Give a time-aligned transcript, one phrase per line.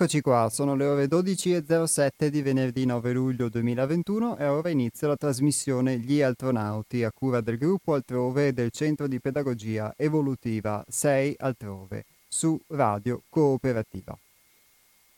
[0.00, 5.16] Eccoci qua, sono le ore 12.07 di venerdì 9 luglio 2021 e ora inizia la
[5.16, 12.04] trasmissione Gli Altronauti a cura del gruppo Altrove del Centro di Pedagogia Evolutiva 6 Altrove
[12.28, 14.16] su Radio Cooperativa.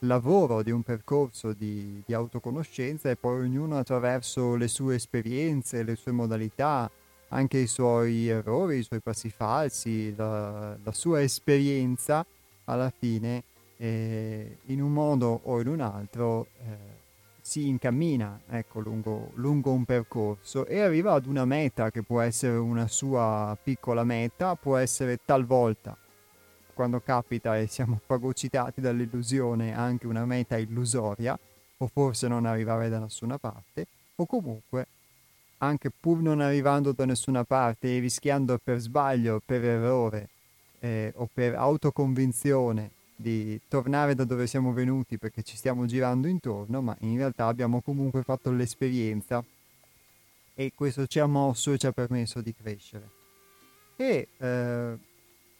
[0.00, 5.96] lavoro di un percorso di, di, autoconoscenza e poi ognuno attraverso le sue esperienze, le
[5.96, 6.90] sue modalità,
[7.28, 12.24] anche i suoi errori, i suoi passi falsi, la, la sua esperienza,
[12.64, 13.44] alla fine
[13.76, 16.94] eh, in un modo o in un altro eh,
[17.40, 22.56] si incammina ecco, lungo, lungo un percorso e arriva ad una meta che può essere
[22.56, 25.96] una sua piccola meta, può essere talvolta
[26.76, 31.36] quando capita e siamo fagocitati dall'illusione anche una meta illusoria,
[31.78, 34.86] o forse non arrivare da nessuna parte, o comunque,
[35.58, 40.28] anche pur non arrivando da nessuna parte e rischiando per sbaglio, per errore
[40.80, 46.82] eh, o per autoconvinzione di tornare da dove siamo venuti perché ci stiamo girando intorno,
[46.82, 49.42] ma in realtà abbiamo comunque fatto l'esperienza
[50.54, 53.08] e questo ci ha mosso e ci ha permesso di crescere.
[53.96, 54.98] E eh,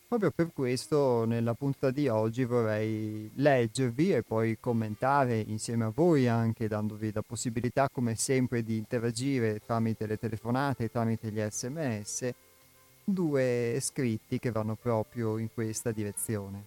[0.09, 6.29] Proprio per questo nella puntata di oggi vorrei leggervi e poi commentare insieme a voi
[6.29, 12.31] anche dandovi la possibilità come sempre di interagire tramite le telefonate tramite gli sms
[13.03, 16.65] due scritti che vanno proprio in questa direzione.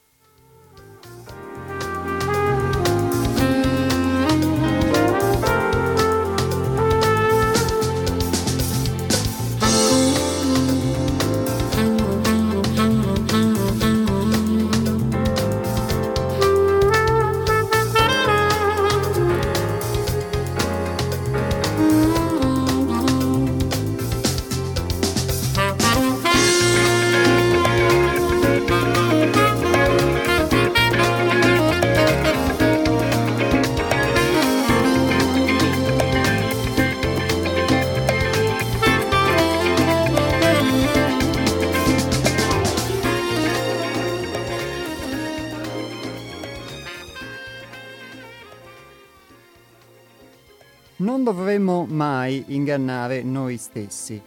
[51.31, 54.19] Dovremmo mai ingannare noi stessi,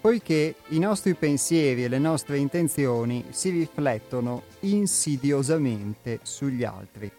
[0.00, 7.10] poiché i nostri pensieri e le nostre intenzioni si riflettono insidiosamente sugli altri.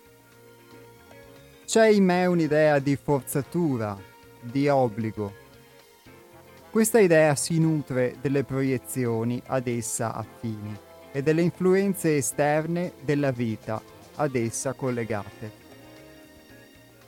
[1.66, 3.98] C'è in me un'idea di forzatura,
[4.40, 5.34] di obbligo.
[6.70, 10.74] Questa idea si nutre delle proiezioni ad essa affini
[11.12, 13.82] e delle influenze esterne della vita
[14.16, 15.67] ad essa collegate.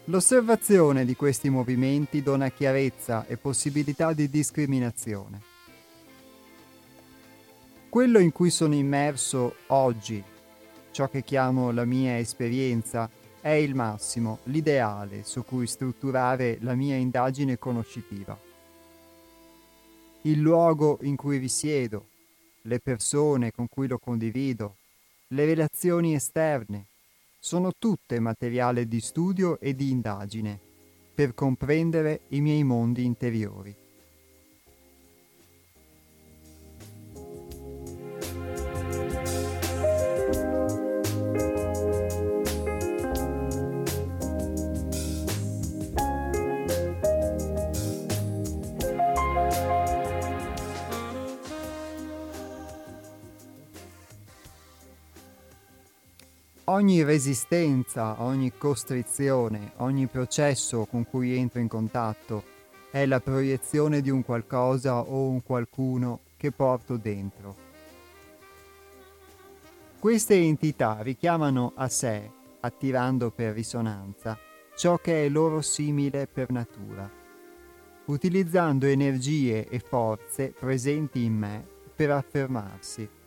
[0.10, 5.40] L'osservazione di questi movimenti dona chiarezza e possibilità di discriminazione.
[7.90, 10.24] Quello in cui sono immerso oggi,
[10.90, 13.08] ciò che chiamo la mia esperienza,
[13.40, 18.36] è il massimo, l'ideale su cui strutturare la mia indagine conoscitiva.
[20.24, 22.08] Il luogo in cui risiedo,
[22.64, 24.78] le persone con cui lo condivido,
[25.28, 26.88] le relazioni esterne,
[27.40, 30.60] sono tutte materiale di studio e di indagine
[31.16, 33.79] per comprendere i miei mondi interiori.
[56.80, 62.42] Ogni resistenza, ogni costrizione, ogni processo con cui entro in contatto
[62.90, 67.68] è la proiezione di un qualcosa o un qualcuno che porto dentro.
[70.00, 72.32] Queste entità richiamano a sé,
[72.62, 74.38] attirando per risonanza,
[74.78, 77.12] ciò che è loro simile per natura,
[78.06, 83.19] utilizzando energie e forze presenti in me per affermarsi.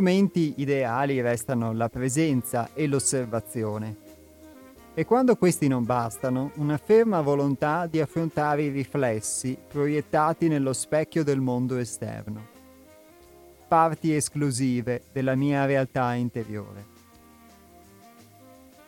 [0.00, 3.96] Strumenti ideali restano la presenza e l'osservazione.
[4.94, 11.22] E quando questi non bastano, una ferma volontà di affrontare i riflessi proiettati nello specchio
[11.22, 12.46] del mondo esterno.
[13.68, 16.86] Parti esclusive della mia realtà interiore.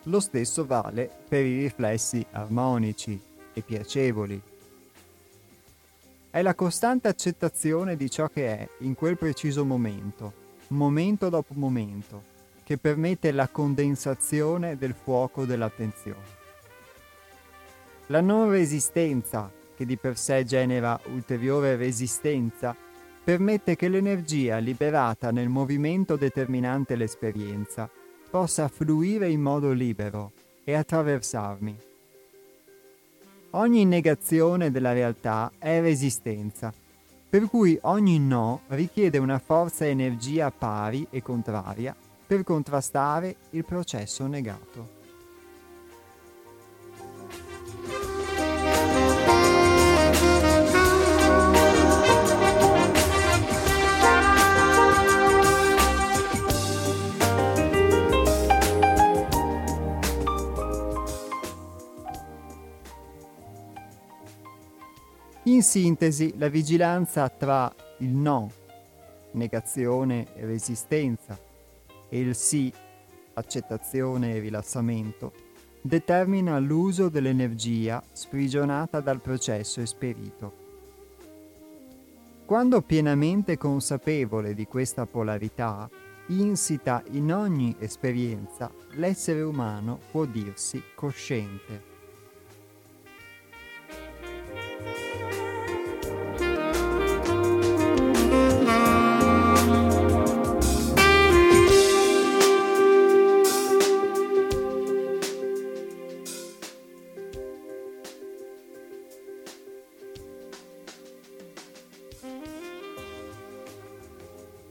[0.05, 3.21] Lo stesso vale per i riflessi armonici
[3.53, 4.41] e piacevoli.
[6.31, 10.41] È la costante accettazione di ciò che è in quel preciso momento
[10.73, 12.23] momento dopo momento,
[12.63, 16.41] che permette la condensazione del fuoco dell'attenzione.
[18.07, 22.75] La non resistenza, che di per sé genera ulteriore resistenza,
[23.23, 27.89] permette che l'energia liberata nel movimento determinante l'esperienza
[28.29, 30.31] possa fluire in modo libero
[30.63, 31.77] e attraversarmi.
[33.51, 36.73] Ogni negazione della realtà è resistenza
[37.33, 41.95] per cui ogni no richiede una forza energia pari e contraria
[42.27, 45.02] per contrastare il processo negato.
[65.73, 68.51] Sintesi, la vigilanza tra il no,
[69.31, 71.35] negazione e resistenza,
[72.09, 72.71] e il sì,
[73.33, 75.33] accettazione e rilassamento,
[75.81, 80.53] determina l'uso dell'energia sprigionata dal processo esperito.
[82.45, 85.89] Quando pienamente consapevole di questa polarità,
[86.27, 91.92] insita in ogni esperienza, l'essere umano può dirsi cosciente.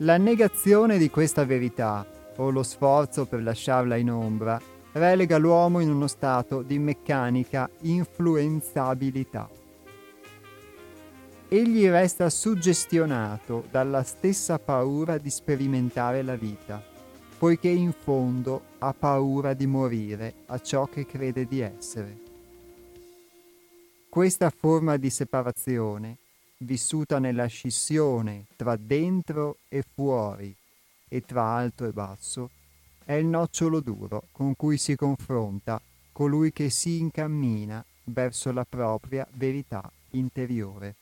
[0.03, 2.05] La negazione di questa verità,
[2.39, 4.61] o lo sforzo per lasciarla in ombra,
[4.91, 9.49] relega l'uomo in uno stato di meccanica influenzabilità.
[11.47, 16.83] Egli resta suggestionato dalla stessa paura di sperimentare la vita,
[17.39, 22.19] poiché in fondo ha paura di morire a ciò che crede di essere.
[24.09, 26.17] Questa forma di separazione
[26.63, 30.55] vissuta nella scissione tra dentro e fuori
[31.09, 32.51] e tra alto e basso,
[33.05, 35.81] è il nocciolo duro con cui si confronta
[36.13, 40.97] colui che si incammina verso la propria verità interiore.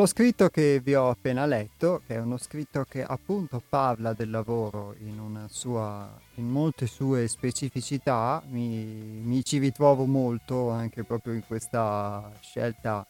[0.00, 4.30] Lo scritto che vi ho appena letto, che è uno scritto che appunto parla del
[4.30, 11.44] lavoro in, sua, in molte sue specificità, mi, mi, ci ritrovo molto anche proprio in
[11.46, 13.06] questa scelta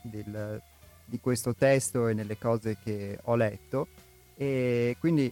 [0.00, 0.62] del,
[1.04, 3.88] di questo testo e nelle cose che ho letto.
[4.34, 5.30] E quindi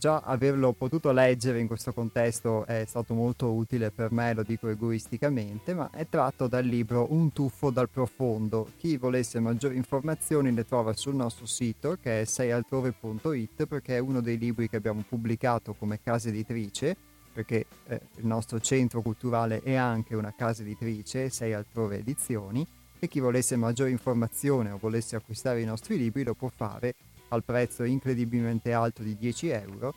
[0.00, 4.68] già averlo potuto leggere in questo contesto è stato molto utile per me, lo dico
[4.68, 8.70] egoisticamente, ma è tratto dal libro Un tuffo dal profondo.
[8.78, 14.22] Chi volesse maggiori informazioni le trova sul nostro sito che è seialtrove.it perché è uno
[14.22, 16.96] dei libri che abbiamo pubblicato come casa editrice
[17.32, 22.66] perché eh, il nostro centro culturale è anche una casa editrice, Sei Altrove Edizioni,
[22.98, 26.94] e chi volesse maggiori informazioni o volesse acquistare i nostri libri lo può fare
[27.30, 29.94] al prezzo incredibilmente alto di 10 euro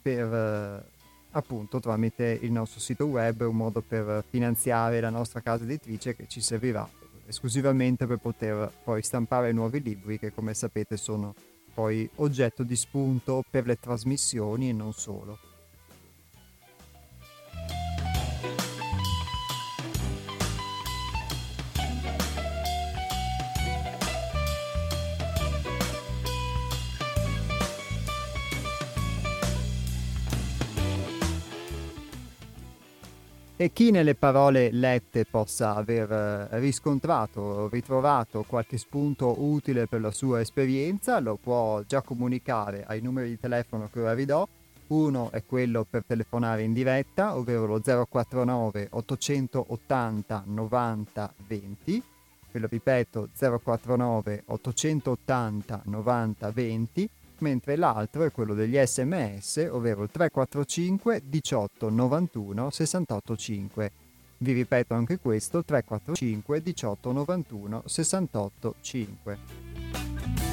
[0.00, 0.90] per eh,
[1.30, 6.26] appunto tramite il nostro sito web un modo per finanziare la nostra casa editrice che
[6.26, 6.88] ci servirà
[7.26, 11.34] esclusivamente per poter poi stampare nuovi libri che come sapete sono
[11.72, 15.51] poi oggetto di spunto per le trasmissioni e non solo.
[33.62, 40.00] E chi nelle parole lette possa aver eh, riscontrato o ritrovato qualche spunto utile per
[40.00, 44.48] la sua esperienza lo può già comunicare ai numeri di telefono che ora vi do.
[44.88, 52.02] Uno è quello per telefonare in diretta, ovvero lo 049 880 90 20.
[52.50, 53.28] Ve lo ripeto,
[53.62, 57.10] 049 880 90 20
[57.42, 63.92] mentre l'altro è quello degli sms, ovvero il 345 18 91 68 5.
[64.38, 70.51] Vi ripeto anche questo, 345 18 91 68 5.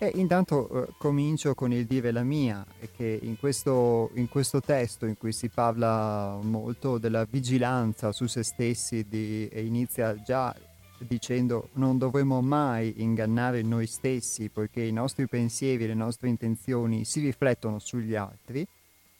[0.00, 2.64] E intanto eh, comincio con il dire la mia,
[2.94, 8.44] che in questo, in questo, testo in cui si parla molto della vigilanza su se
[8.44, 10.54] stessi di, e inizia già
[10.98, 17.04] dicendo non dovremmo mai ingannare noi stessi poiché i nostri pensieri e le nostre intenzioni
[17.04, 18.66] si riflettono sugli altri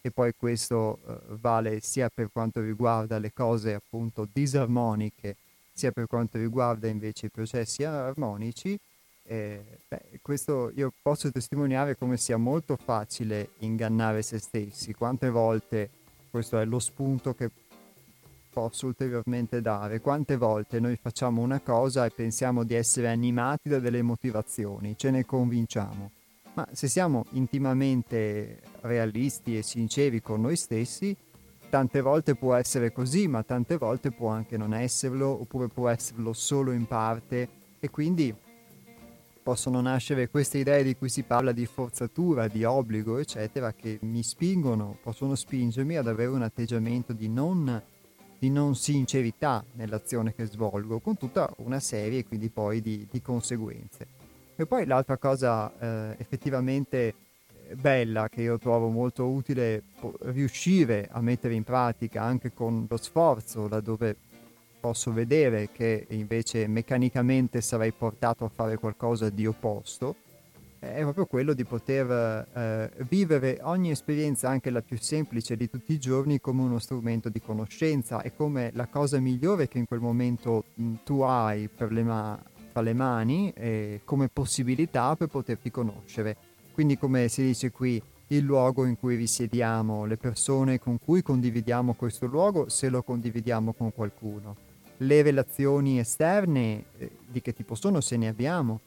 [0.00, 5.36] e poi questo eh, vale sia per quanto riguarda le cose appunto disarmoniche
[5.72, 8.76] sia per quanto riguarda invece i processi armonici
[9.30, 14.94] eh, beh, questo io posso testimoniare come sia molto facile ingannare se stessi.
[14.94, 15.90] Quante volte,
[16.30, 17.50] questo è lo spunto che
[18.50, 23.78] posso ulteriormente dare, quante volte noi facciamo una cosa e pensiamo di essere animati da
[23.78, 26.10] delle motivazioni, ce ne convinciamo.
[26.54, 31.14] Ma se siamo intimamente realisti e sinceri con noi stessi,
[31.68, 36.32] tante volte può essere così, ma tante volte può anche non esserlo, oppure può esserlo
[36.32, 38.34] solo in parte e quindi
[39.48, 44.22] possono nascere queste idee di cui si parla di forzatura, di obbligo, eccetera, che mi
[44.22, 47.82] spingono, possono spingermi ad avere un atteggiamento di non,
[48.38, 54.06] di non sincerità nell'azione che svolgo, con tutta una serie quindi poi di, di conseguenze.
[54.54, 57.14] E poi l'altra cosa eh, effettivamente
[57.68, 59.84] eh, bella che io trovo molto utile
[60.24, 64.14] riuscire a mettere in pratica anche con lo sforzo laddove
[64.78, 70.16] posso vedere che invece meccanicamente sarei portato a fare qualcosa di opposto,
[70.78, 75.92] è proprio quello di poter eh, vivere ogni esperienza, anche la più semplice di tutti
[75.92, 80.00] i giorni, come uno strumento di conoscenza e come la cosa migliore che in quel
[80.00, 82.40] momento mh, tu hai le ma-
[82.72, 86.36] tra le mani e come possibilità per poterti conoscere.
[86.72, 91.94] Quindi come si dice qui, il luogo in cui risiediamo, le persone con cui condividiamo
[91.94, 94.67] questo luogo, se lo condividiamo con qualcuno
[94.98, 98.80] le relazioni esterne, eh, di che tipo sono se ne abbiamo.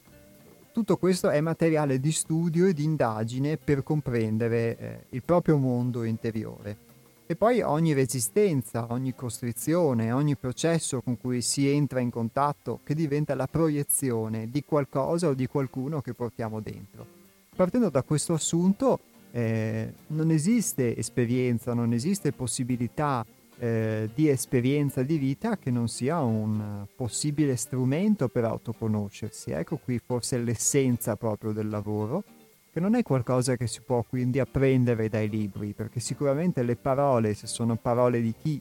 [0.72, 6.02] Tutto questo è materiale di studio e di indagine per comprendere eh, il proprio mondo
[6.04, 6.90] interiore.
[7.26, 12.94] E poi ogni resistenza, ogni costrizione, ogni processo con cui si entra in contatto che
[12.94, 17.06] diventa la proiezione di qualcosa o di qualcuno che portiamo dentro.
[17.54, 18.98] Partendo da questo assunto,
[19.30, 23.24] eh, non esiste esperienza, non esiste possibilità
[23.58, 29.50] eh, di esperienza di vita che non sia un possibile strumento per autoconoscersi.
[29.50, 32.24] Ecco qui forse l'essenza proprio del lavoro,
[32.72, 37.34] che non è qualcosa che si può quindi apprendere dai libri, perché sicuramente le parole,
[37.34, 38.60] se sono parole di chi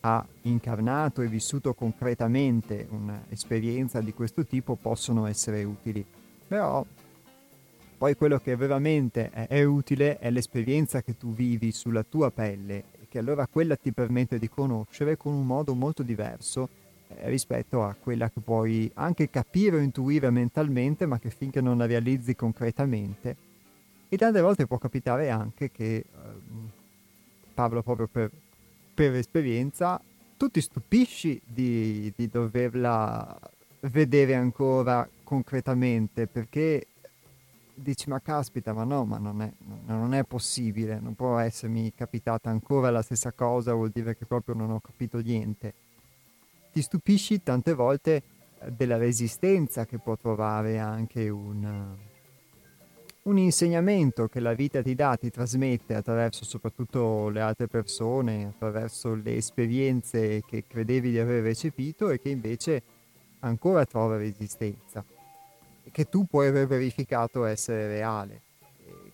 [0.00, 6.04] ha incarnato e vissuto concretamente un'esperienza di questo tipo, possono essere utili.
[6.46, 6.84] Però
[7.96, 12.84] Poi quello che veramente è, è utile è l'esperienza che tu vivi sulla tua pelle
[13.14, 16.68] che allora quella ti permette di conoscere con un modo molto diverso
[17.06, 21.78] eh, rispetto a quella che puoi anche capire o intuire mentalmente, ma che finché non
[21.78, 23.36] la realizzi concretamente.
[24.08, 26.04] E tante volte può capitare anche che, eh,
[27.54, 28.32] parlo proprio per,
[28.92, 30.00] per esperienza,
[30.36, 33.38] tu ti stupisci di, di doverla
[33.82, 36.88] vedere ancora concretamente perché
[37.74, 39.52] dici ma caspita ma no ma non è,
[39.86, 44.54] non è, possibile non può essermi capitata ancora la stessa cosa vuol dire che proprio
[44.54, 45.74] non ho capito niente.
[46.72, 48.22] Ti stupisci tante volte
[48.58, 51.96] eh, della resistenza che può trovare anche un,
[53.22, 59.14] un insegnamento che la vita ti dà, ti trasmette attraverso soprattutto le altre persone, attraverso
[59.14, 62.82] le esperienze che credevi di aver recepito e che invece
[63.40, 65.04] ancora trova resistenza
[65.90, 68.42] che tu puoi aver verificato essere reale.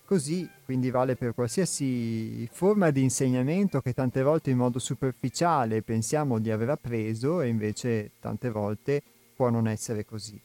[0.05, 6.37] Così quindi vale per qualsiasi forma di insegnamento che tante volte in modo superficiale pensiamo
[6.39, 9.01] di aver appreso e invece tante volte
[9.33, 10.37] può non essere così.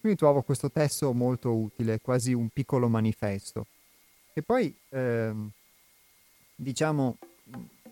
[0.00, 3.66] Quindi trovo questo testo molto utile, quasi un piccolo manifesto.
[4.32, 5.50] E poi, ehm,
[6.56, 7.18] diciamo,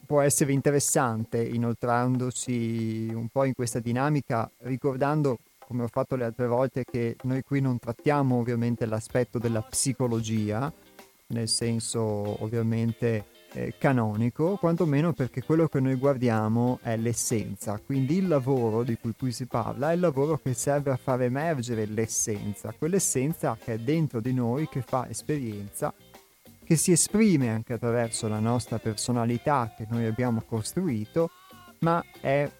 [0.04, 5.38] può essere interessante inoltrandosi un po' in questa dinamica, ricordando
[5.70, 10.72] come ho fatto le altre volte, che noi qui non trattiamo ovviamente l'aspetto della psicologia,
[11.28, 12.02] nel senso
[12.42, 18.96] ovviamente eh, canonico, quantomeno perché quello che noi guardiamo è l'essenza, quindi il lavoro di
[18.96, 23.74] cui qui si parla è il lavoro che serve a far emergere l'essenza, quell'essenza che
[23.74, 25.94] è dentro di noi, che fa esperienza,
[26.64, 31.30] che si esprime anche attraverso la nostra personalità che noi abbiamo costruito,
[31.78, 32.50] ma è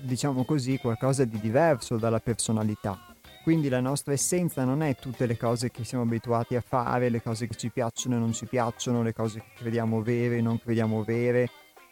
[0.00, 2.98] diciamo così, qualcosa di diverso dalla personalità.
[3.42, 7.22] Quindi la nostra essenza non è tutte le cose che siamo abituati a fare, le
[7.22, 10.58] cose che ci piacciono e non ci piacciono, le cose che crediamo vere e non
[10.58, 11.48] crediamo vere,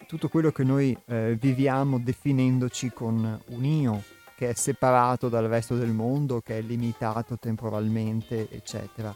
[0.06, 4.02] tutto quello che noi eh, viviamo definendoci con un io
[4.36, 9.14] che è separato dal resto del mondo, che è limitato temporalmente, eccetera.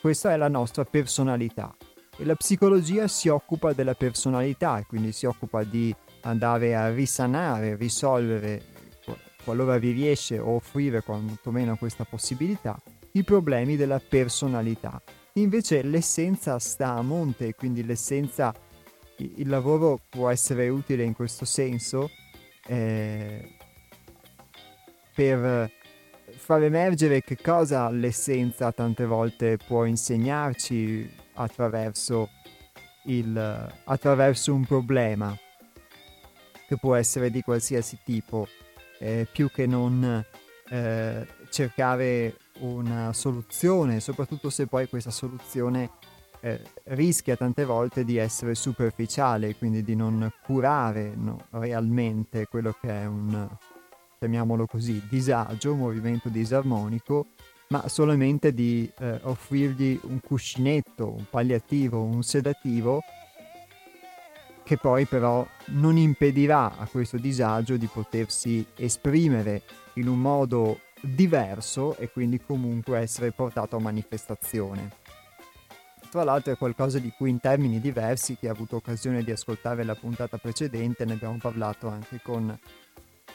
[0.00, 1.74] Questa è la nostra personalità
[2.16, 7.76] e la psicologia si occupa della personalità e quindi si occupa di andare a risanare,
[7.76, 8.62] risolvere,
[9.44, 12.78] qualora vi riesce, o offrire quantomeno questa possibilità,
[13.12, 15.00] i problemi della personalità.
[15.34, 18.54] Invece l'essenza sta a monte, quindi l'essenza,
[19.16, 22.10] il lavoro può essere utile in questo senso
[22.66, 23.56] eh,
[25.14, 25.70] per
[26.36, 32.28] far emergere che cosa l'essenza tante volte può insegnarci attraverso,
[33.04, 35.36] il, attraverso un problema
[36.72, 38.48] che può essere di qualsiasi tipo,
[38.98, 40.24] eh, più che non
[40.70, 45.90] eh, cercare una soluzione, soprattutto se poi questa soluzione
[46.40, 52.88] eh, rischia tante volte di essere superficiale, quindi di non curare no, realmente quello che
[52.88, 53.48] è un,
[54.18, 57.26] chiamiamolo così, disagio, movimento disarmonico,
[57.68, 63.02] ma solamente di eh, offrirgli un cuscinetto, un palliativo, un sedativo
[64.64, 69.62] che poi però non impedirà a questo disagio di potersi esprimere
[69.94, 75.00] in un modo diverso e quindi comunque essere portato a manifestazione.
[76.10, 79.82] Tra l'altro è qualcosa di cui in termini diversi, chi ha avuto occasione di ascoltare
[79.82, 82.56] la puntata precedente, ne abbiamo parlato anche con,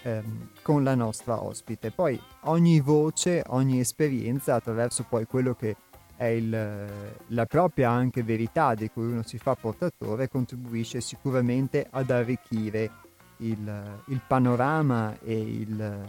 [0.04, 1.90] ehm, con la nostra ospite.
[1.92, 5.76] Poi ogni voce, ogni esperienza attraverso poi quello che
[6.18, 6.88] è il,
[7.28, 12.92] la propria anche verità di cui uno si fa portatore contribuisce sicuramente ad arricchire
[13.38, 16.06] il, il panorama e, il,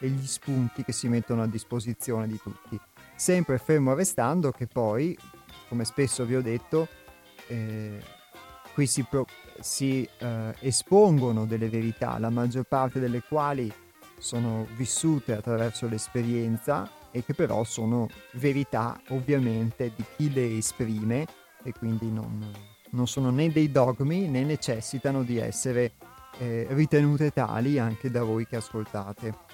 [0.00, 2.78] e, gli spunti che si mettono a disposizione di tutti.
[3.14, 5.16] Sempre fermo restando che poi,
[5.68, 6.88] come spesso vi ho detto,
[7.46, 8.02] eh,
[8.74, 9.26] qui si, pro,
[9.60, 13.72] si eh, espongono delle verità, la maggior parte delle quali
[14.18, 21.26] sono vissute attraverso l'esperienza e che però sono verità ovviamente di chi le esprime
[21.62, 22.50] e quindi non,
[22.90, 25.92] non sono né dei dogmi né necessitano di essere
[26.38, 29.51] eh, ritenute tali anche da voi che ascoltate.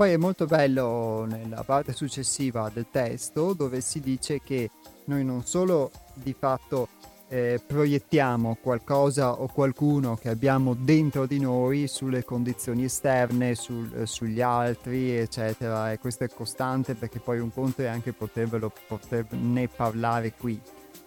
[0.00, 4.70] Poi è molto bello nella parte successiva del testo dove si dice che
[5.04, 6.88] noi non solo di fatto
[7.28, 14.06] eh, proiettiamo qualcosa o qualcuno che abbiamo dentro di noi sulle condizioni esterne, sul, eh,
[14.06, 15.92] sugli altri, eccetera.
[15.92, 20.58] E questo è costante perché poi un conto è anche potervelo, poterne parlare qui.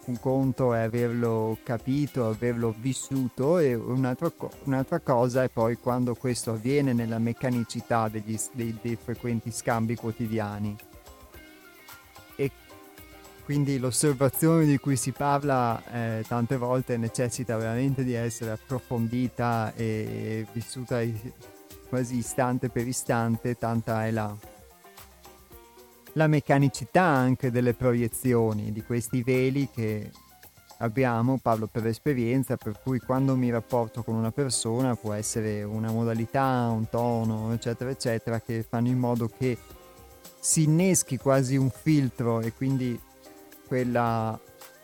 [0.06, 4.30] Un conto è averlo capito, averlo vissuto e un'altra,
[4.64, 10.76] un'altra cosa è poi quando questo avviene nella meccanicità degli, dei, dei frequenti scambi quotidiani.
[13.44, 20.46] Quindi l'osservazione di cui si parla eh, tante volte necessita veramente di essere approfondita e
[20.50, 21.02] vissuta
[21.90, 24.34] quasi istante per istante, tanta è la,
[26.14, 30.10] la meccanicità anche delle proiezioni di questi veli che
[30.78, 35.90] abbiamo, parlo per esperienza, per cui quando mi rapporto con una persona può essere una
[35.90, 39.56] modalità, un tono, eccetera, eccetera, che fanno in modo che
[40.38, 43.00] si inneschi quasi un filtro e quindi
[43.66, 44.38] quella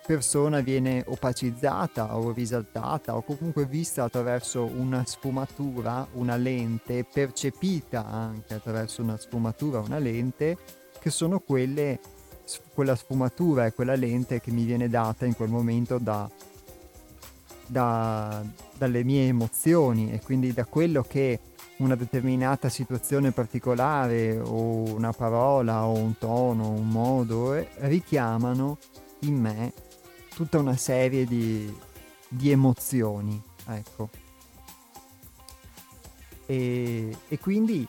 [0.07, 8.55] persona viene opacizzata o risaltata o comunque vista attraverso una sfumatura, una lente, percepita anche
[8.55, 10.57] attraverso una sfumatura, una lente,
[11.01, 11.99] che sono quelle,
[12.75, 16.31] quella sfumatura e quella lente che mi viene data in quel momento da,
[17.67, 18.43] da,
[18.77, 21.41] dalle mie emozioni e quindi da quello che
[21.79, 28.79] una determinata situazione particolare o una parola o un tono, un modo eh, richiamano
[29.21, 29.73] in me
[30.35, 31.75] tutta una serie di,
[32.29, 34.09] di emozioni, ecco.
[36.47, 37.87] E, e quindi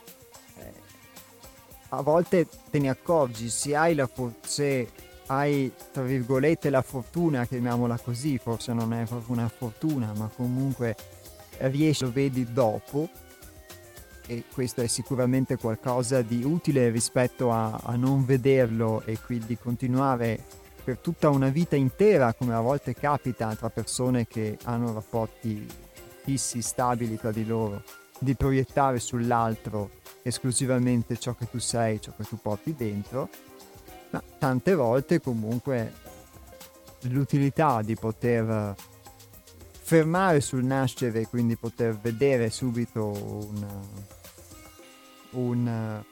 [1.94, 4.88] a volte te ne accorgi, se hai la forse
[5.26, 10.96] hai tra virgolette la fortuna, chiamiamola così, forse non è proprio una fortuna, ma comunque
[11.58, 13.08] riesci, lo vedi dopo,
[14.26, 20.42] e questo è sicuramente qualcosa di utile rispetto a, a non vederlo e quindi continuare
[20.82, 25.66] per tutta una vita intera, come a volte capita tra persone che hanno rapporti
[26.24, 27.82] fissi, stabili tra di loro,
[28.22, 29.90] di proiettare sull'altro
[30.22, 33.28] esclusivamente ciò che tu sei, ciò che tu porti dentro,
[34.10, 35.92] ma tante volte comunque
[37.02, 38.76] l'utilità di poter
[39.72, 43.80] fermare sul nascere, quindi poter vedere subito una,
[45.30, 46.02] un,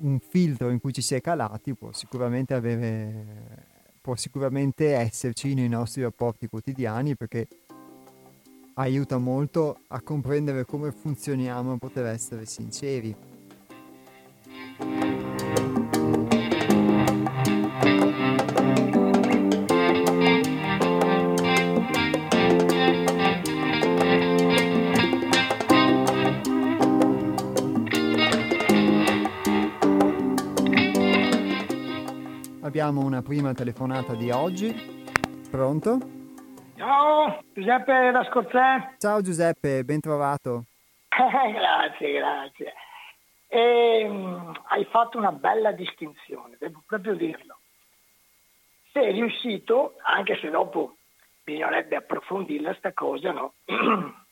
[0.00, 3.66] un filtro in cui ci si è calati può sicuramente avere
[4.00, 7.46] può sicuramente esserci nei nostri rapporti quotidiani perché
[8.78, 13.14] aiuta molto a comprendere come funzioniamo e poter essere sinceri.
[32.60, 34.72] Abbiamo una prima telefonata di oggi.
[35.50, 36.17] Pronto?
[36.88, 38.94] Ciao, Giuseppe da Scorzè.
[38.96, 40.64] Ciao Giuseppe, ben trovato.
[41.10, 42.72] grazie, grazie.
[43.46, 47.58] E, um, hai fatto una bella distinzione, devo proprio dirlo.
[48.90, 50.96] Sei riuscito, anche se dopo
[51.44, 53.52] bisognerebbe approfondirla sta cosa, no?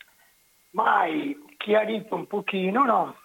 [0.73, 3.17] Ma hai chiarito un pochino, no?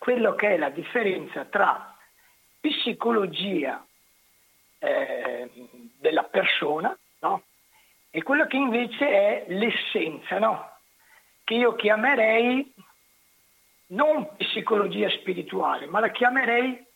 [0.00, 1.96] Quello che è la differenza tra
[2.58, 3.86] psicologia
[4.80, 5.48] eh,
[6.00, 7.44] della persona, no?
[8.10, 10.68] E quello che invece è l'essenza, no?
[11.44, 12.72] che io chiamerei
[13.88, 16.86] non psicologia spirituale, ma la chiamerei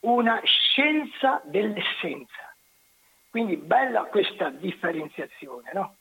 [0.00, 2.54] una scienza dell'essenza.
[3.30, 5.70] Quindi bella questa differenziazione.
[5.74, 5.96] No?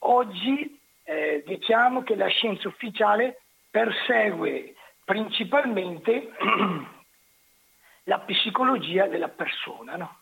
[0.00, 6.30] Oggi eh, diciamo che la scienza ufficiale persegue principalmente
[8.04, 9.96] la psicologia della persona.
[9.96, 10.20] No?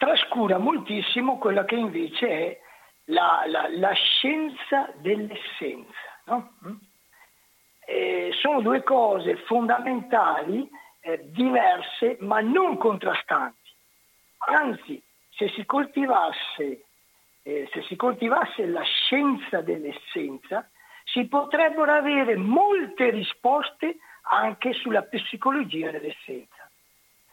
[0.00, 2.60] trascura moltissimo quella che invece è
[3.06, 6.20] la, la, la scienza dell'essenza.
[6.26, 6.54] No?
[6.66, 6.76] Mm?
[8.40, 10.68] sono due cose fondamentali,
[11.00, 13.70] eh, diverse ma non contrastanti.
[14.38, 16.84] Anzi, se si coltivasse,
[17.42, 20.68] eh, se si coltivasse la scienza dell'essenza,
[21.04, 26.70] si potrebbero avere molte risposte anche sulla psicologia dell'essenza,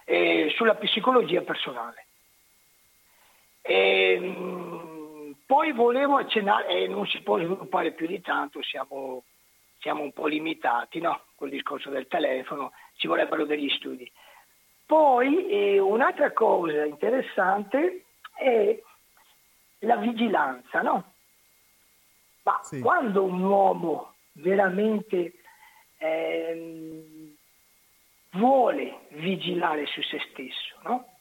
[0.06, 2.06] e sulla psicologia personale.
[3.62, 4.97] E, ehm,
[5.48, 9.24] poi volevo accennare, e eh, non si può sviluppare più di tanto, siamo,
[9.80, 11.22] siamo un po' limitati no?
[11.36, 14.12] col discorso del telefono, ci vorrebbero degli studi.
[14.86, 18.04] Poi eh, un'altra cosa interessante
[18.36, 18.78] è
[19.80, 21.14] la vigilanza, no?
[22.44, 22.82] Ma sì.
[22.82, 25.34] quando un uomo veramente
[25.98, 27.36] eh,
[28.32, 30.76] vuole vigilare su se stesso.
[30.84, 31.18] No?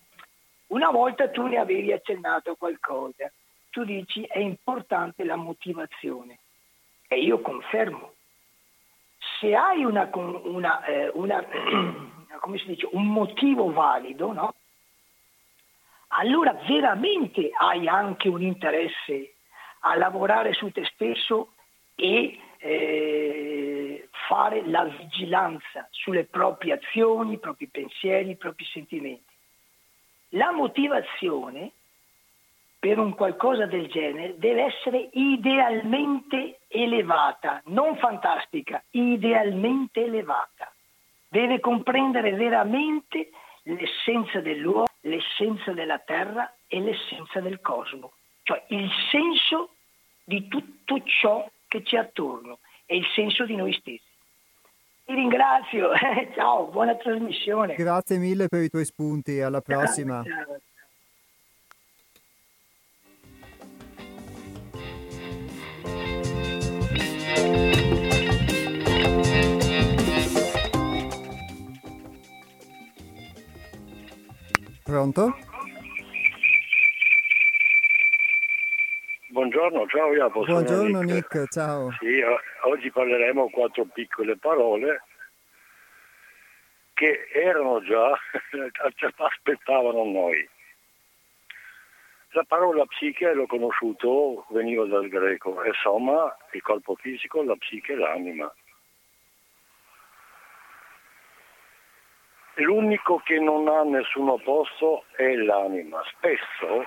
[0.69, 3.31] Una volta tu ne avevi accennato qualcosa,
[3.77, 6.39] tu dici è importante la motivazione
[7.09, 8.15] e io confermo.
[9.39, 11.45] Se hai una, una, eh, una,
[12.65, 14.55] dice, un motivo valido, no?
[16.09, 19.35] allora veramente hai anche un interesse
[19.81, 21.53] a lavorare su te stesso
[21.97, 29.35] e eh, fare la vigilanza sulle proprie azioni, i propri pensieri, i propri sentimenti.
[30.31, 31.73] La motivazione
[32.87, 40.73] per un qualcosa del genere deve essere idealmente elevata, non fantastica, idealmente elevata.
[41.27, 43.31] Deve comprendere veramente
[43.65, 48.13] l'essenza dell'uomo, l'essenza della terra e l'essenza del cosmo,
[48.45, 49.71] cioè il senso
[50.23, 54.15] di tutto ciò che c'è attorno e il senso di noi stessi.
[55.07, 55.91] Ti ringrazio,
[56.37, 57.75] ciao, buona trasmissione.
[57.75, 60.23] Grazie mille per i tuoi spunti, alla prossima.
[60.23, 60.61] Ciao, ciao.
[74.87, 75.37] Pronto?
[79.31, 80.45] Buongiorno, ciao Iapo.
[80.45, 81.35] Buongiorno Nick.
[81.35, 81.91] Nick, ciao.
[81.99, 82.23] Sì,
[82.63, 85.03] oggi parleremo quattro piccole parole
[86.95, 88.17] che erano già,
[89.17, 90.49] aspettavano noi.
[92.31, 97.95] La parola psiche, l'ho conosciuto, veniva dal greco, e soma il corpo fisico, la psiche
[97.95, 98.55] e l'anima.
[102.59, 106.03] L'unico che non ha nessun opposto è l'anima.
[106.17, 106.87] Spesso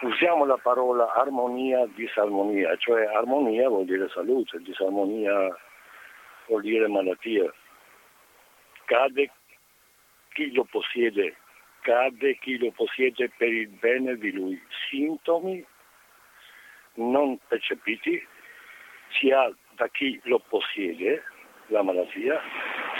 [0.00, 5.54] usiamo la parola armonia, disarmonia, cioè armonia vuol dire salute, disarmonia
[6.46, 7.52] vuol dire malattia.
[8.86, 9.30] Cade
[10.32, 11.36] chi lo possiede,
[11.82, 14.58] cade chi lo possiede per il bene di lui.
[14.88, 15.62] Sintomi
[16.94, 18.26] non percepiti
[19.18, 21.22] sia da chi lo possiede,
[21.66, 22.40] la malattia,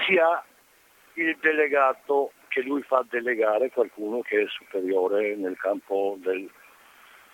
[0.06, 0.44] sia
[1.16, 6.50] il delegato che lui fa delegare qualcuno che è superiore nel campo del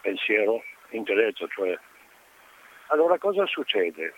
[0.01, 1.49] pensiero intelletto.
[1.49, 1.79] Cioè.
[2.89, 4.15] Allora cosa succede?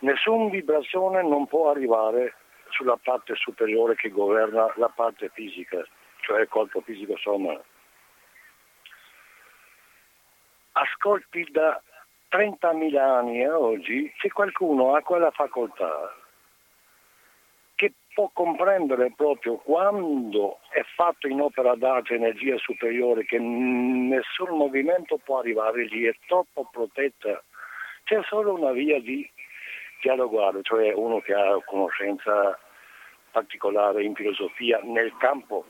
[0.00, 2.34] Nessuna vibrazione non può arrivare
[2.70, 5.84] sulla parte superiore che governa la parte fisica,
[6.20, 7.60] cioè il corpo fisico somma.
[10.72, 11.80] Ascolti da
[12.30, 16.16] 30.000 anni a oggi che qualcuno ha quella facoltà
[18.14, 25.38] può comprendere proprio quando è fatto in opera d'arte energia superiore che nessun movimento può
[25.38, 27.42] arrivare lì, è troppo protetta.
[28.04, 29.28] C'è solo una via di
[30.02, 32.58] dialogare, cioè uno che ha conoscenza
[33.30, 35.64] particolare in filosofia nel campo.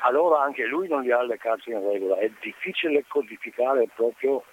[0.00, 4.44] Allora anche lui non gli ha le carte in regola, è difficile codificare proprio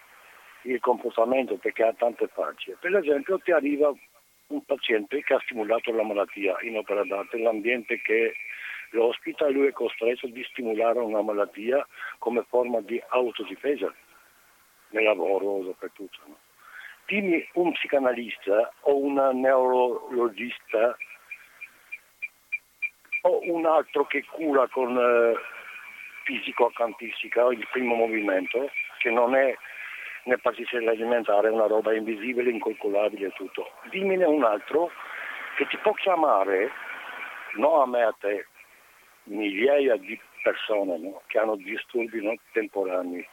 [0.64, 2.78] il comportamento perché ha tante facce.
[2.80, 3.92] Per esempio ti arriva
[4.52, 8.36] un paziente che ha stimolato la malattia in opera d'arte, l'ambiente che
[8.92, 11.86] lo ospita lui è costretto di stimolare una malattia
[12.18, 13.94] come forma di autodifesa
[14.90, 16.20] nel lavoro, dappertutto.
[16.26, 16.38] No?
[17.08, 20.98] Dimmi un psicanalista o un neurologista
[23.22, 25.36] o un altro che cura con eh,
[26.24, 29.56] fisico-accantistica il primo movimento, che non è
[30.24, 33.72] nel particella alimentare è una roba invisibile, incalcolabile e tutto.
[33.90, 34.92] Dimmene un altro
[35.58, 36.72] che ti può chiamare,
[37.56, 38.48] non a me a te,
[39.24, 41.22] migliaia di persone no?
[41.28, 42.36] che hanno disturbi no?
[42.52, 43.28] temporanei,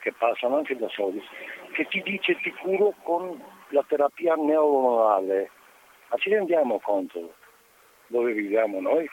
[0.00, 1.22] che passano anche da soli,
[1.72, 5.50] che ti dice ti curo con la terapia neuronale.
[6.08, 7.34] Ma ci rendiamo conto
[8.08, 9.08] dove viviamo noi?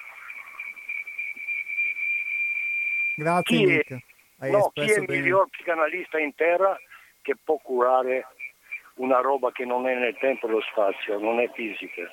[3.15, 3.93] Grazie chi.
[3.93, 4.01] Hai
[4.49, 6.77] no, chi è il miglior psicanalista in terra
[7.21, 8.27] che può curare
[8.95, 12.11] una roba che non è nel tempo e lo spazio, non è fisica.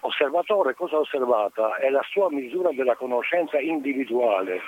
[0.00, 1.76] Osservatore, cosa ha osservata?
[1.76, 4.60] È la sua misura della conoscenza individuale.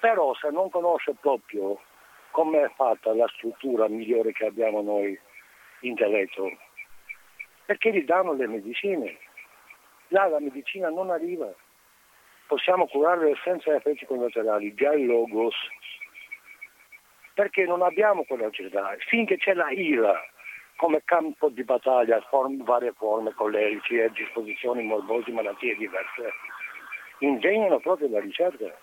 [0.00, 1.80] Però se non conosce proprio
[2.30, 5.18] come è fatta la struttura migliore che abbiamo noi,
[5.80, 6.50] intelletto,
[7.66, 9.18] perché gli danno le medicine?
[10.08, 11.52] Là la medicina non arriva
[12.50, 15.54] possiamo curarle senza effetti collaterali, già il logos,
[17.32, 18.96] perché non abbiamo quella quell'agilità.
[19.06, 20.20] Finché c'è la ira
[20.74, 26.32] come campo di battaglia, form, varie forme collerici e disposizioni morbose, malattie diverse,
[27.18, 28.76] ingegnano proprio la ricerca.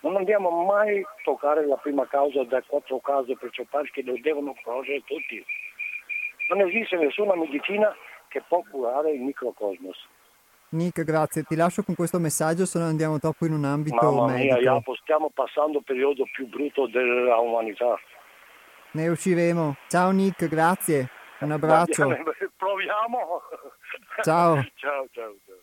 [0.00, 4.54] Non andiamo mai a toccare la prima causa da quattro cause principali che lo devono
[4.62, 5.44] conoscere tutti.
[6.48, 7.94] Non esiste nessuna medicina
[8.28, 10.08] che può curare il microcosmos.
[10.74, 11.42] Nick, grazie.
[11.42, 14.54] Ti lascio con questo messaggio, se no andiamo troppo in un ambito Mamma medico.
[14.54, 17.98] mia, Jacopo, stiamo passando il periodo più brutto della umanità.
[18.92, 19.76] Ne usciremo.
[19.88, 21.08] Ciao Nick, grazie.
[21.40, 22.08] Un abbraccio.
[22.08, 22.22] Bene,
[22.56, 23.42] proviamo.
[24.22, 24.64] Ciao.
[24.76, 25.58] ciao, ciao, ciao.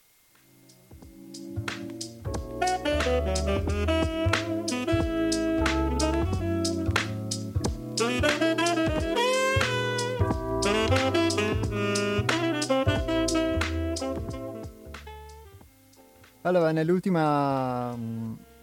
[16.43, 17.95] Allora, nell'ultima,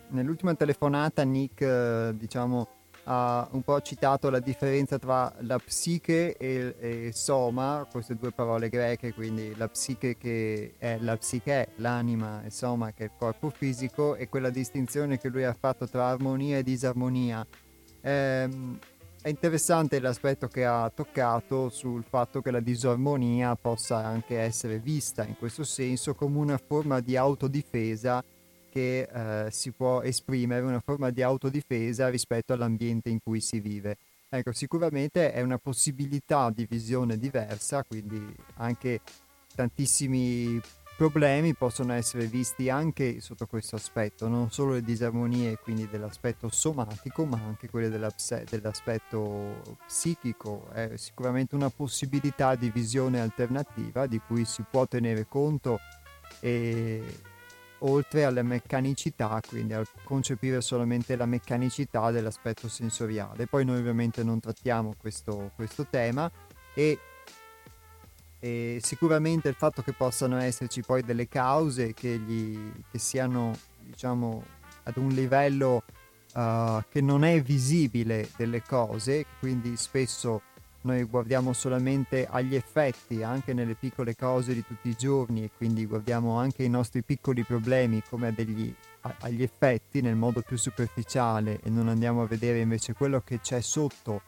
[0.09, 2.67] nell'ultima telefonata Nick, eh, diciamo,
[3.05, 8.69] ha un po' citato la differenza tra la psiche e, e soma, queste due parole
[8.69, 13.49] greche, quindi la psiche che è la psiche, l'anima, e soma che è il corpo
[13.49, 17.47] fisico, e quella distinzione che lui ha fatto tra armonia e disarmonia.
[18.01, 18.77] Ehm,
[19.21, 25.25] è interessante l'aspetto che ha toccato sul fatto che la disarmonia possa anche essere vista
[25.25, 28.25] in questo senso come una forma di autodifesa
[28.71, 33.97] che eh, si può esprimere, una forma di autodifesa rispetto all'ambiente in cui si vive.
[34.29, 38.23] Ecco, sicuramente è una possibilità di visione diversa, quindi
[38.57, 39.01] anche
[39.55, 40.61] tantissimi
[40.99, 47.25] problemi possono essere visti anche sotto questo aspetto, non solo le disarmonie quindi dell'aspetto somatico,
[47.25, 50.69] ma anche quelle dell'aspetto psichico.
[50.73, 55.79] È sicuramente una possibilità di visione alternativa di cui si può tenere conto
[56.41, 57.01] e
[57.83, 63.47] oltre alla meccanicità, quindi al concepire solamente la meccanicità dell'aspetto sensoriale.
[63.47, 66.29] Poi noi ovviamente non trattiamo questo, questo tema
[66.75, 66.99] e
[68.41, 72.57] e sicuramente il fatto che possano esserci poi delle cause che, gli,
[72.91, 74.45] che siano diciamo
[74.85, 75.83] ad un livello
[76.35, 80.43] uh, che non è visibile delle cose quindi spesso
[80.81, 85.85] noi guardiamo solamente agli effetti anche nelle piccole cose di tutti i giorni e quindi
[85.85, 91.61] guardiamo anche i nostri piccoli problemi come degli, a, agli effetti nel modo più superficiale
[91.63, 94.23] e non andiamo a vedere invece quello che c'è sotto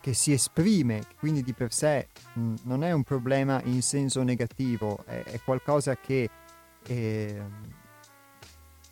[0.00, 5.02] che si esprime, quindi di per sé mh, non è un problema in senso negativo,
[5.06, 6.28] è, è qualcosa che
[6.86, 7.42] eh,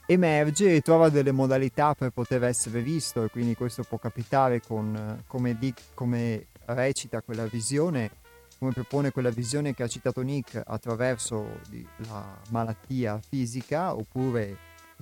[0.07, 5.23] emerge e trova delle modalità per poter essere visto e quindi questo può capitare con
[5.27, 8.11] come, di, come recita quella visione,
[8.59, 11.61] come propone quella visione che ha citato Nick attraverso
[12.09, 14.57] la malattia fisica oppure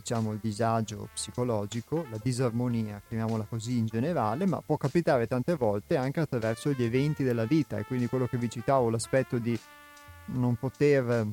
[0.06, 5.96] diciamo il disagio psicologico, la disarmonia, chiamiamola così in generale, ma può capitare tante volte
[5.96, 9.58] anche attraverso gli eventi della vita e quindi quello che vi citavo, l'aspetto di
[10.26, 11.26] non poter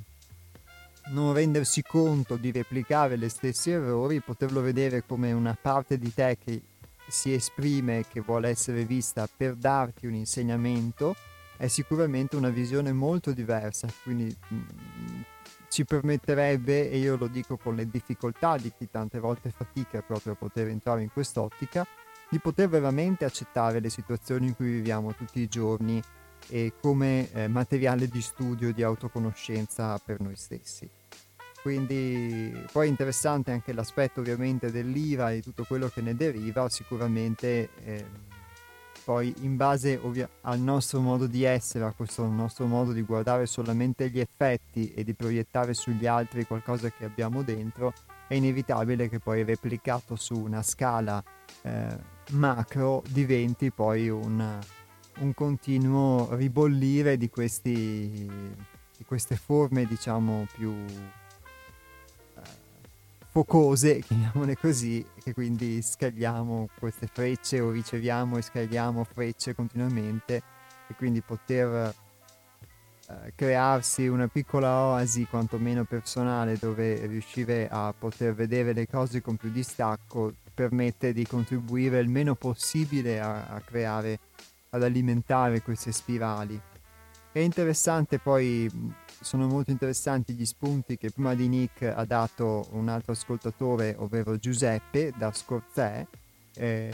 [1.05, 6.39] non rendersi conto di replicare gli stessi errori, poterlo vedere come una parte di te
[6.43, 6.63] che
[7.07, 11.15] si esprime, che vuole essere vista per darti un insegnamento,
[11.57, 13.87] è sicuramente una visione molto diversa.
[14.01, 14.35] Quindi
[15.73, 20.33] ci permetterebbe, e io lo dico con le difficoltà di chi tante volte fatica proprio
[20.33, 21.83] a poter entrare in quest'ottica,
[22.29, 25.99] di poter veramente accettare le situazioni in cui viviamo tutti i giorni
[26.47, 30.87] e come eh, materiale di studio di autoconoscenza per noi stessi.
[31.63, 37.69] Quindi poi è interessante anche l'aspetto ovviamente dell'IVA e tutto quello che ne deriva, sicuramente
[37.83, 38.05] eh,
[39.03, 43.45] poi in base ovvia- al nostro modo di essere, a questo nostro modo di guardare
[43.45, 47.93] solamente gli effetti e di proiettare sugli altri qualcosa che abbiamo dentro,
[48.27, 51.23] è inevitabile che poi replicato su una scala
[51.61, 51.97] eh,
[52.31, 54.59] macro diventi poi un,
[55.19, 58.29] un continuo ribollire di, questi,
[58.97, 60.73] di queste forme diciamo più
[63.33, 70.43] focose, chiamiamole così, che quindi scagliamo queste frecce o riceviamo e scagliamo frecce continuamente
[70.87, 71.91] e quindi poter
[73.09, 79.35] eh, crearsi una piccola oasi quantomeno personale dove riuscire a poter vedere le cose con
[79.35, 84.19] più distacco permette di contribuire il meno possibile a, a creare,
[84.69, 86.61] ad alimentare queste spirali.
[87.31, 88.69] È interessante poi
[89.23, 94.37] sono molto interessanti gli spunti che prima di Nick ha dato un altro ascoltatore, ovvero
[94.37, 96.05] Giuseppe da Scorzè,
[96.55, 96.93] eh,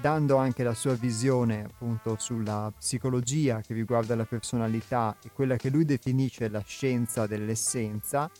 [0.00, 5.70] dando anche la sua visione appunto sulla psicologia che riguarda la personalità e quella che
[5.70, 8.30] lui definisce la scienza dell'essenza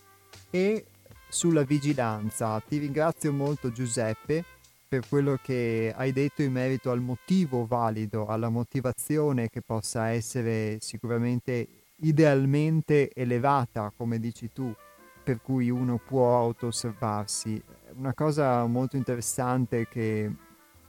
[0.50, 0.86] e
[1.28, 2.60] sulla vigilanza.
[2.60, 4.44] Ti ringrazio molto Giuseppe
[4.86, 10.78] per quello che hai detto in merito al motivo valido, alla motivazione che possa essere
[10.80, 11.66] sicuramente
[12.04, 14.74] idealmente elevata, come dici tu,
[15.22, 17.62] per cui uno può auto-osservarsi.
[17.94, 20.30] Una cosa molto interessante che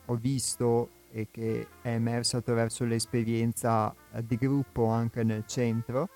[0.05, 6.09] ho visto e che è emersa attraverso l'esperienza di gruppo anche nel centro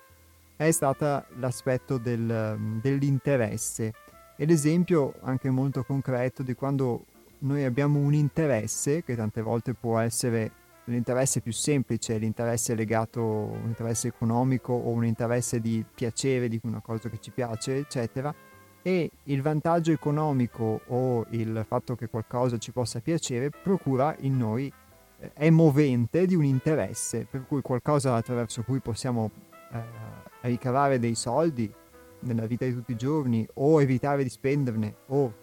[0.56, 3.94] è stato l'aspetto del, dell'interesse.
[4.36, 7.06] E l'esempio anche molto concreto di quando
[7.38, 10.52] noi abbiamo un interesse, che tante volte può essere
[10.84, 16.80] l'interesse più semplice, l'interesse legato, un interesse economico o un interesse di piacere di una
[16.80, 18.34] cosa che ci piace, eccetera,
[18.82, 24.72] e il vantaggio economico o il fatto che qualcosa ci possa piacere procura in noi,
[25.18, 29.30] eh, è movente di un interesse, per cui qualcosa attraverso cui possiamo
[29.72, 31.72] eh, ricavare dei soldi
[32.20, 35.39] nella vita di tutti i giorni o evitare di spenderne o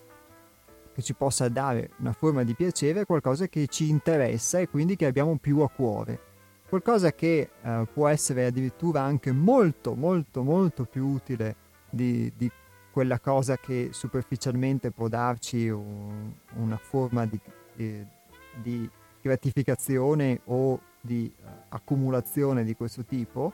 [0.98, 5.06] che ci possa dare una forma di piacere, qualcosa che ci interessa e quindi che
[5.06, 6.20] abbiamo più a cuore.
[6.68, 11.56] Qualcosa che eh, può essere addirittura anche molto, molto, molto più utile
[11.88, 12.50] di, di
[12.92, 17.40] quella cosa che superficialmente può darci un, una forma di,
[17.76, 18.04] di,
[18.60, 18.90] di,
[19.22, 23.54] gratificazione o di uh, accumulazione di questo tipo,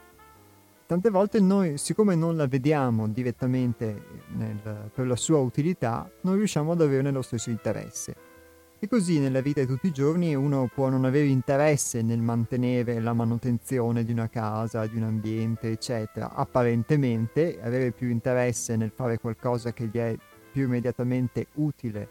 [0.85, 4.03] tante volte noi, siccome non la vediamo direttamente
[4.35, 8.31] nel, per la sua utilità, non riusciamo ad averne lo stesso interesse.
[8.79, 12.99] E così nella vita di tutti i giorni uno può non avere interesse nel mantenere
[12.99, 19.19] la manutenzione di una casa, di un ambiente, eccetera, apparentemente, avere più interesse nel fare
[19.19, 20.17] qualcosa che gli è
[20.51, 22.09] più immediatamente utile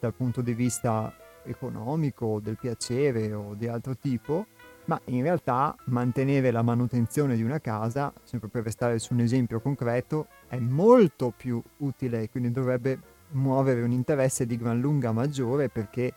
[0.00, 4.46] dal punto di vista economico, del piacere o di altro tipo,
[4.90, 9.60] ma in realtà mantenere la manutenzione di una casa, sempre per restare su un esempio
[9.60, 16.12] concreto, è molto più utile, quindi dovrebbe muovere un interesse di gran lunga maggiore perché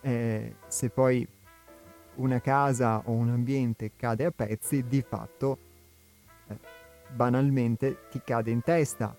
[0.00, 1.24] eh, se poi
[2.16, 5.58] una casa o un ambiente cade a pezzi, di fatto
[6.48, 6.58] eh,
[7.14, 9.16] banalmente ti cade in testa.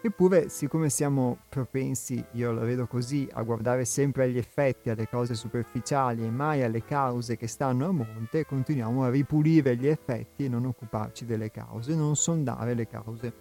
[0.00, 5.34] Eppure, siccome siamo propensi, io la vedo così, a guardare sempre agli effetti, alle cose
[5.34, 10.48] superficiali e mai alle cause che stanno a monte, continuiamo a ripulire gli effetti e
[10.48, 13.32] non occuparci delle cause, non sondare le cause.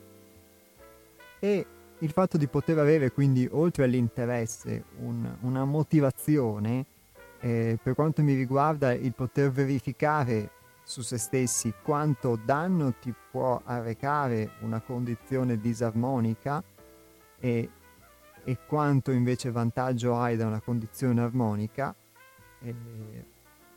[1.39, 1.65] E
[1.99, 6.85] il fatto di poter avere quindi oltre all'interesse un, una motivazione,
[7.39, 10.49] eh, per quanto mi riguarda il poter verificare
[10.87, 16.63] su se stessi quanto danno ti può arrecare una condizione disarmonica
[17.37, 17.69] e,
[18.41, 21.93] e quanto invece vantaggio hai da una condizione armonica,
[22.61, 22.75] eh,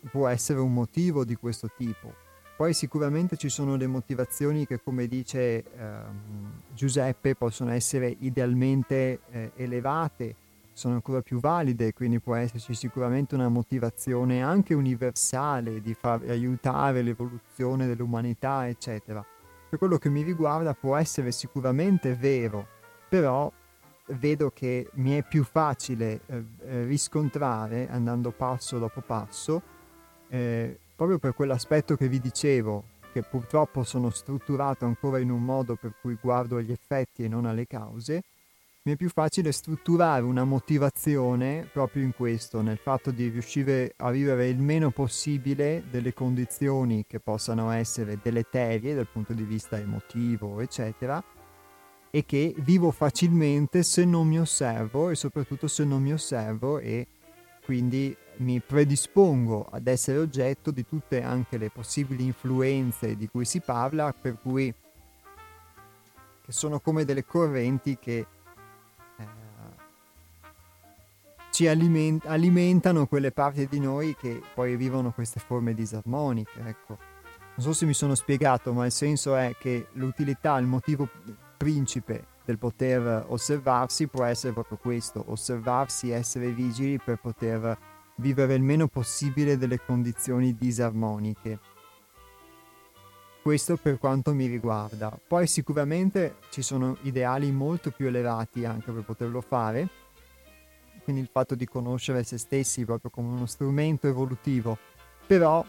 [0.09, 2.13] può essere un motivo di questo tipo.
[2.55, 9.51] Poi sicuramente ci sono le motivazioni che, come dice ehm, Giuseppe, possono essere idealmente eh,
[9.57, 10.35] elevate,
[10.81, 17.03] sono ancora più valide, quindi può esserci sicuramente una motivazione anche universale di far aiutare
[17.03, 19.23] l'evoluzione dell'umanità, eccetera.
[19.69, 22.65] Per quello che mi riguarda può essere sicuramente vero,
[23.07, 23.51] però
[24.07, 29.61] vedo che mi è più facile eh, eh riscontrare, andando passo dopo passo,
[30.29, 35.75] eh, proprio per quell'aspetto che vi dicevo, che purtroppo sono strutturato ancora in un modo
[35.75, 38.23] per cui guardo agli effetti e non alle cause,
[38.83, 44.09] mi è più facile strutturare una motivazione proprio in questo, nel fatto di riuscire a
[44.09, 50.61] vivere il meno possibile delle condizioni che possano essere deleterie dal punto di vista emotivo,
[50.61, 51.23] eccetera,
[52.09, 57.05] e che vivo facilmente se non mi osservo e soprattutto se non mi osservo e
[57.63, 63.59] quindi mi predispongo ad essere oggetto di tutte anche le possibili influenze di cui si
[63.59, 64.73] parla, per cui
[66.43, 68.25] che sono come delle correnti che
[71.51, 76.59] ci aliment- alimentano quelle parti di noi che poi vivono queste forme disarmoniche.
[76.65, 76.97] Ecco.
[77.55, 81.07] Non so se mi sono spiegato, ma il senso è che l'utilità, il motivo
[81.57, 87.77] principe del poter osservarsi può essere proprio questo, osservarsi, essere vigili per poter
[88.15, 91.59] vivere il meno possibile delle condizioni disarmoniche.
[93.43, 95.19] Questo per quanto mi riguarda.
[95.27, 99.89] Poi sicuramente ci sono ideali molto più elevati anche per poterlo fare,
[101.11, 104.77] quindi il fatto di conoscere se stessi proprio come uno strumento evolutivo,
[105.27, 105.63] però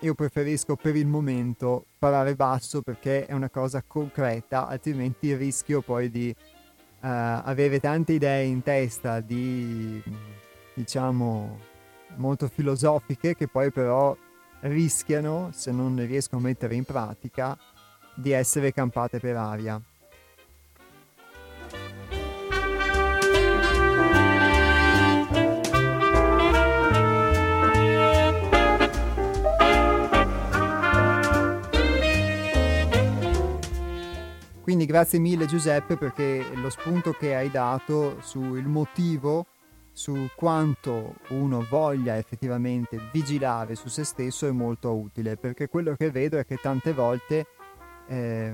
[0.00, 6.10] io preferisco per il momento parare basso perché è una cosa concreta, altrimenti rischio poi
[6.10, 10.02] di uh, avere tante idee in testa di
[10.74, 11.58] diciamo,
[12.16, 14.14] molto filosofiche che poi però
[14.60, 17.56] rischiano, se non le riesco a mettere in pratica,
[18.14, 19.80] di essere campate per aria.
[34.68, 39.46] Quindi grazie mille Giuseppe perché lo spunto che hai dato sul motivo
[39.92, 46.10] su quanto uno voglia effettivamente vigilare su se stesso è molto utile, perché quello che
[46.10, 47.46] vedo è che tante volte
[48.08, 48.52] eh,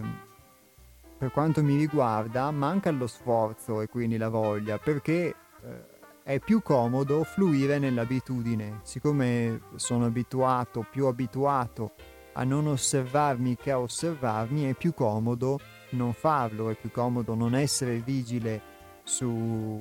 [1.19, 5.35] per quanto mi riguarda manca lo sforzo e quindi la voglia perché
[5.65, 5.85] eh,
[6.23, 8.83] è più comodo fluire nell'abitudine.
[8.85, 11.91] Siccome sono abituato più abituato
[12.35, 15.59] a non osservarmi che a osservarmi è più comodo
[15.95, 18.61] non farlo è più comodo non essere vigile
[19.03, 19.81] sui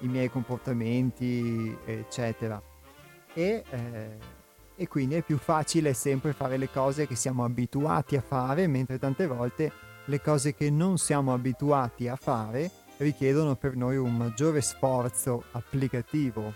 [0.00, 2.60] miei comportamenti eccetera.
[3.32, 4.34] E eh,
[4.76, 8.98] e quindi è più facile sempre fare le cose che siamo abituati a fare, mentre
[8.98, 9.72] tante volte
[10.04, 16.52] le cose che non siamo abituati a fare richiedono per noi un maggiore sforzo applicativo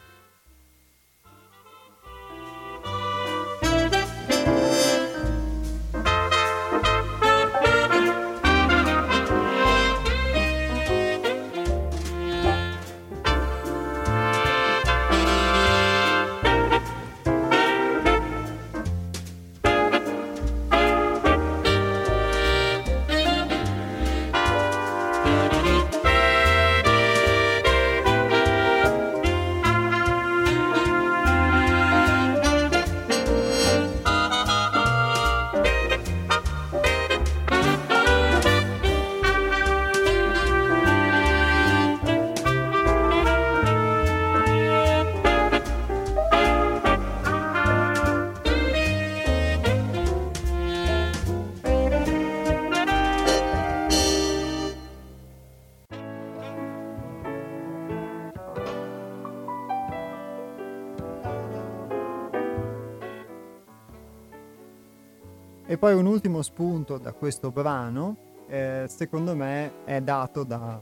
[65.91, 70.81] poi un ultimo spunto da questo brano, eh, secondo me, è dato da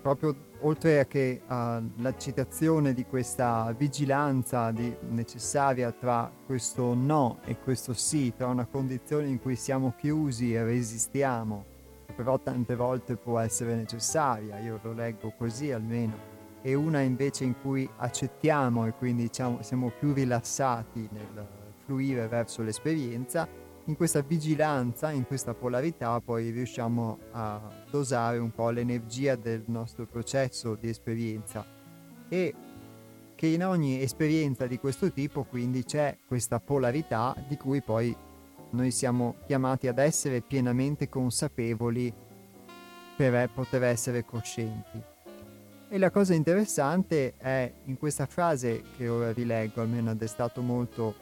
[0.00, 7.58] proprio oltre a che alla citazione di questa vigilanza di, necessaria tra questo no e
[7.58, 11.64] questo sì, tra una condizione in cui siamo chiusi e resistiamo,
[12.14, 16.14] però tante volte può essere necessaria, io lo leggo così almeno,
[16.62, 22.62] e una invece in cui accettiamo e quindi diciamo, siamo più rilassati nel, fluire verso
[22.62, 23.48] l'esperienza,
[23.86, 30.06] in questa vigilanza, in questa polarità poi riusciamo a dosare un po' l'energia del nostro
[30.06, 31.66] processo di esperienza
[32.28, 32.54] e
[33.34, 38.14] che in ogni esperienza di questo tipo quindi c'è questa polarità di cui poi
[38.70, 42.12] noi siamo chiamati ad essere pienamente consapevoli
[43.16, 45.02] per poter essere coscienti.
[45.88, 51.14] E la cosa interessante è in questa frase che ora rileggo, almeno ha destato molto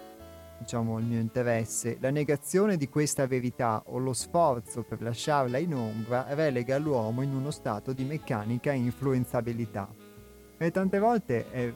[0.61, 5.74] diciamo, il mio interesse, la negazione di questa verità o lo sforzo per lasciarla in
[5.74, 9.88] ombra relega l'uomo in uno stato di meccanica influenzabilità.
[10.58, 11.72] E tante volte è,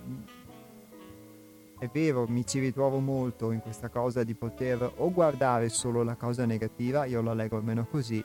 [1.78, 6.16] è vero, mi ci ritrovo molto in questa cosa di poter o guardare solo la
[6.16, 8.22] cosa negativa, io la leggo almeno così,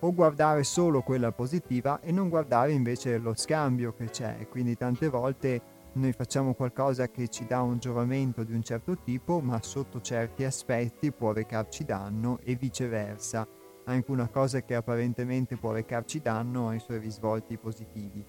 [0.00, 4.48] o guardare solo quella positiva e non guardare invece lo scambio che c'è.
[4.48, 9.40] Quindi tante volte noi facciamo qualcosa che ci dà un giovamento di un certo tipo,
[9.40, 13.46] ma sotto certi aspetti può recarci danno e viceversa.
[13.84, 18.24] Anche una cosa che apparentemente può recarci danno ha i suoi risvolti positivi.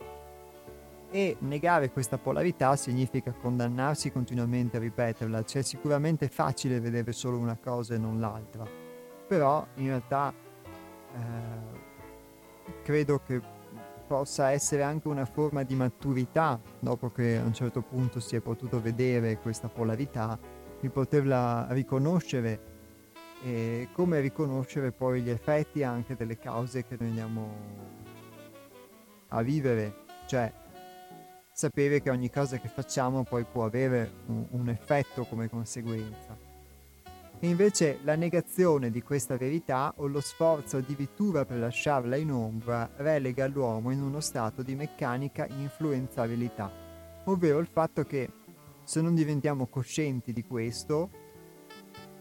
[1.09, 7.37] E negare questa polarità significa condannarsi continuamente a ripeterla, cioè sicuramente è facile vedere solo
[7.37, 8.65] una cosa e non l'altra,
[9.27, 10.33] però in realtà
[11.13, 13.52] eh, credo che
[14.13, 18.41] possa essere anche una forma di maturità, dopo che a un certo punto si è
[18.41, 20.37] potuto vedere questa polarità,
[20.79, 22.71] di poterla riconoscere
[23.43, 27.55] e come riconoscere poi gli effetti anche delle cause che noi andiamo
[29.29, 29.95] a vivere,
[30.27, 30.53] cioè
[31.51, 36.42] sapere che ogni cosa che facciamo poi può avere un, un effetto come conseguenza.
[37.39, 42.89] E invece la negazione di questa verità o lo sforzo addirittura per lasciarla in ombra
[42.95, 46.71] relega l'uomo in uno stato di meccanica influenzabilità,
[47.25, 48.29] ovvero il fatto che
[48.83, 51.09] se non diventiamo coscienti di questo,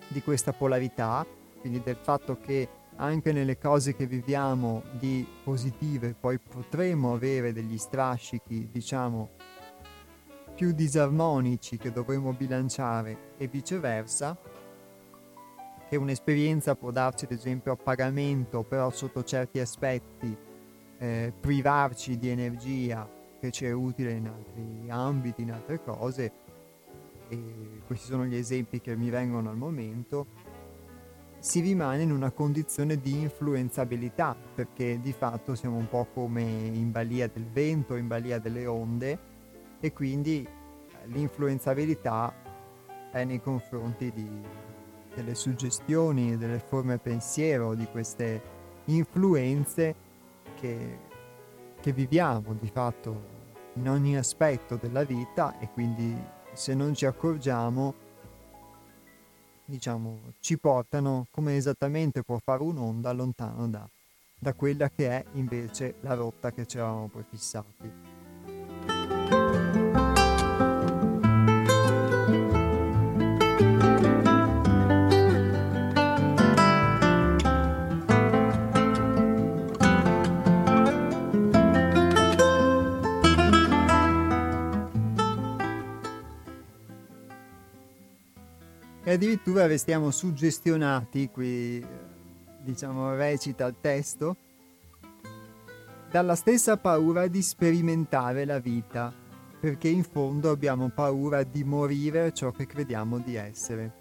[0.08, 1.24] di questa polarità,
[1.60, 7.78] quindi del fatto che anche nelle cose che viviamo di positive poi potremo avere degli
[7.78, 9.30] strascichi, diciamo,
[10.54, 14.38] più disarmonici che dovremo bilanciare e viceversa,
[15.92, 20.34] che un'esperienza può darci ad esempio a pagamento, però sotto certi aspetti
[20.96, 23.06] eh, privarci di energia
[23.38, 26.32] che ci è utile in altri ambiti, in altre cose,
[27.28, 30.28] e questi sono gli esempi che mi vengono al momento,
[31.40, 36.90] si rimane in una condizione di influenzabilità, perché di fatto siamo un po' come in
[36.90, 39.18] balia del vento, in balia delle onde,
[39.78, 40.48] e quindi
[41.04, 42.32] l'influenzabilità
[43.10, 44.40] è nei confronti di,
[45.14, 48.40] delle suggestioni, delle forme pensiero, di queste
[48.86, 49.94] influenze
[50.58, 50.98] che,
[51.80, 53.40] che viviamo di fatto
[53.74, 56.14] in ogni aspetto della vita e quindi
[56.52, 57.94] se non ci accorgiamo
[59.64, 63.88] diciamo ci portano come esattamente può fare un'onda lontano da,
[64.38, 68.11] da quella che è invece la rotta che ci eravamo prefissati.
[89.12, 91.84] Addirittura restiamo suggestionati, qui
[92.62, 94.36] diciamo recita il testo,
[96.10, 99.12] dalla stessa paura di sperimentare la vita,
[99.58, 103.92] perché in fondo abbiamo paura di morire ciò che crediamo di essere.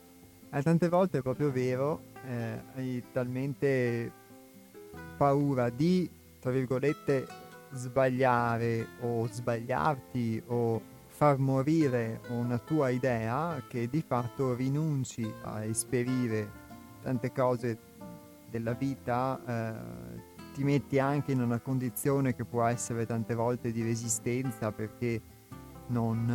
[0.51, 4.11] E tante volte è proprio vero, eh, hai talmente
[5.17, 6.09] paura di,
[6.39, 7.25] tra virgolette,
[7.71, 10.81] sbagliare o sbagliarti o
[11.21, 16.49] far morire una tua idea che di fatto rinunci a esperire
[17.03, 17.77] tante cose
[18.49, 23.83] della vita, eh, ti metti anche in una condizione che può essere tante volte di
[23.83, 25.21] resistenza perché
[25.89, 26.25] non,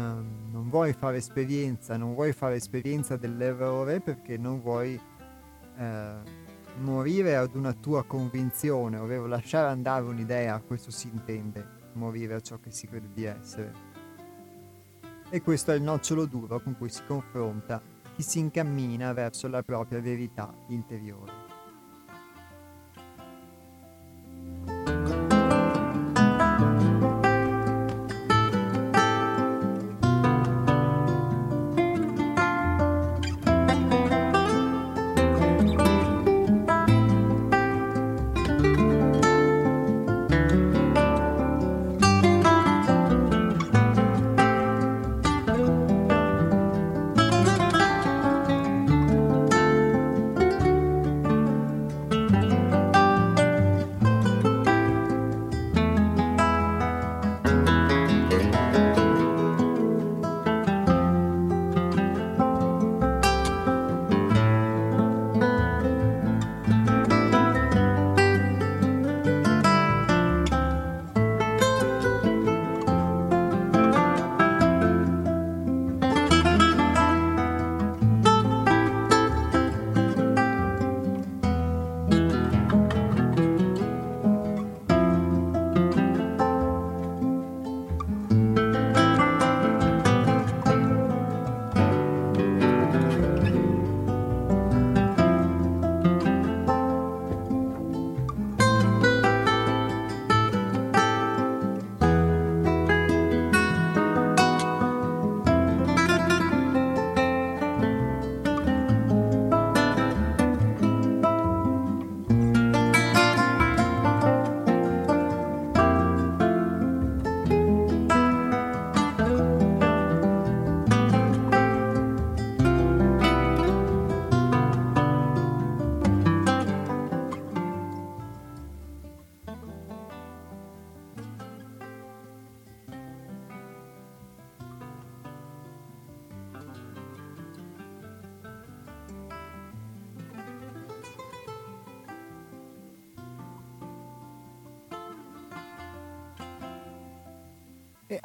[0.53, 4.97] non vuoi fare esperienza, non vuoi fare esperienza dell'errore perché non vuoi
[5.79, 6.15] eh,
[6.79, 12.61] morire ad una tua convinzione, ovvero lasciare andare un'idea, questo si intende, morire a ciò
[12.61, 13.86] che si crede di essere.
[15.29, 17.83] E questo è il nocciolo duro con cui si confronta
[18.15, 21.46] chi si incammina verso la propria verità interiore.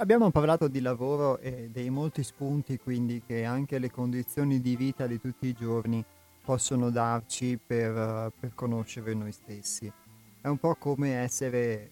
[0.02, 5.06] Abbiamo parlato di lavoro e dei molti spunti quindi che anche le condizioni di vita
[5.06, 6.04] di tutti i giorni
[6.44, 9.92] possono darci per, per conoscere noi stessi.
[10.42, 11.92] È un po' come essere,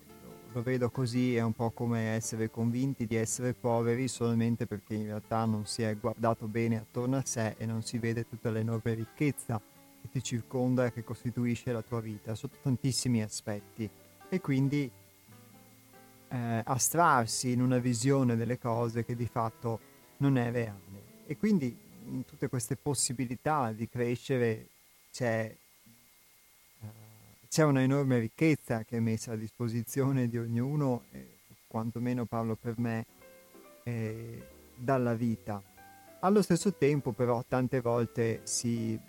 [0.53, 5.05] lo vedo così, è un po' come essere convinti di essere poveri solamente perché in
[5.05, 8.95] realtà non si è guardato bene attorno a sé e non si vede tutta l'enorme
[8.95, 9.61] ricchezza
[10.01, 13.87] che ti circonda e che costituisce la tua vita sotto tantissimi aspetti.
[14.29, 14.89] E quindi
[16.29, 19.79] eh, astrarsi in una visione delle cose che di fatto
[20.17, 21.07] non è reale.
[21.25, 21.75] E quindi
[22.05, 24.67] in tutte queste possibilità di crescere
[25.11, 25.55] c'è,
[26.81, 26.85] uh,
[27.47, 32.77] c'è una enorme ricchezza che è messa a disposizione di ognuno, eh, quantomeno parlo per
[32.77, 33.05] me,
[33.83, 34.43] eh,
[34.75, 35.61] dalla vita.
[36.21, 38.99] Allo stesso tempo però tante volte si,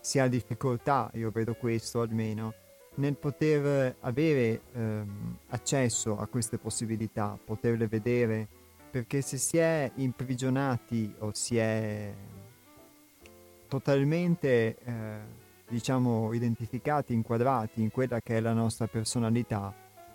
[0.00, 2.54] si ha difficoltà, io vedo questo almeno,
[2.98, 8.46] nel poter avere ehm, accesso a queste possibilità, poterle vedere,
[8.90, 12.12] perché se si è imprigionati o si è
[13.68, 15.18] totalmente, eh,
[15.68, 19.72] diciamo, identificati, inquadrati in quella che è la nostra personalità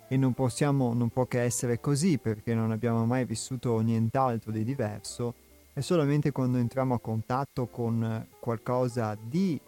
[0.08, 4.64] e non possiamo, non può che essere così perché non abbiamo mai vissuto nient'altro di
[4.64, 5.36] diverso,
[5.72, 9.60] è solamente quando entriamo a contatto con qualcosa di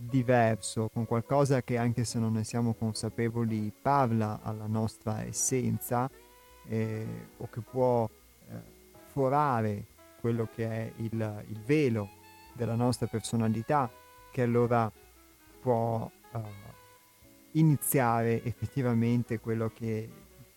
[0.00, 6.10] diverso, con qualcosa che anche se non ne siamo consapevoli parla alla nostra essenza
[6.66, 8.54] eh, o che può eh,
[9.12, 9.84] forare
[10.20, 12.08] quello che è il, il, velo
[12.54, 13.90] della nostra personalità,
[14.30, 14.90] che allora
[15.60, 16.40] può uh,
[17.52, 20.08] iniziare effettivamente quello che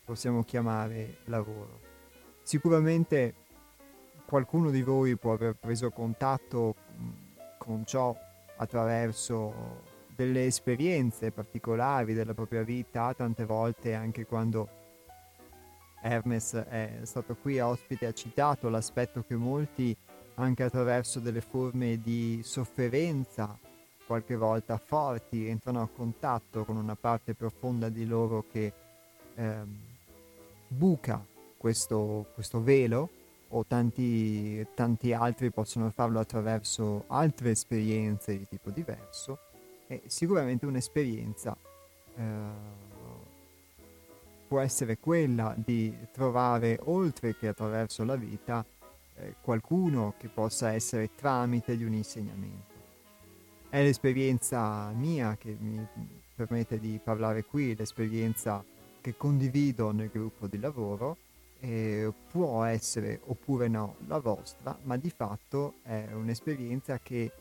[0.04, 1.80] possiamo chiamare lavoro.
[2.42, 3.36] Sicuramente
[4.26, 6.76] qualcuno di voi può aver preso contatto
[7.58, 8.16] con ciò
[8.64, 14.82] attraverso delle esperienze particolari della propria vita, tante volte anche quando
[16.02, 19.96] Hermes è stato qui ospite ha citato l'aspetto che molti
[20.36, 23.58] anche attraverso delle forme di sofferenza
[24.06, 28.74] qualche volta forti entrano a contatto con una parte profonda di loro che
[29.36, 29.78] ehm,
[30.68, 31.26] buca
[31.58, 33.10] questo, questo velo
[33.56, 39.40] o tanti, tanti altri possono farlo attraverso altre esperienze di tipo diverso
[39.88, 41.56] e sicuramente un'esperienza
[42.16, 42.82] eh,
[44.48, 48.66] può essere quella di trovare oltre che attraverso la vita
[49.16, 52.72] eh, qualcuno che possa essere tramite di un insegnamento.
[53.70, 55.88] È l'esperienza mia che mi
[56.36, 58.64] permette di parlare qui, l'esperienza
[59.02, 61.18] che condivido nel gruppo di lavoro
[61.64, 67.32] eh, può essere oppure no la vostra, ma di fatto è un'esperienza che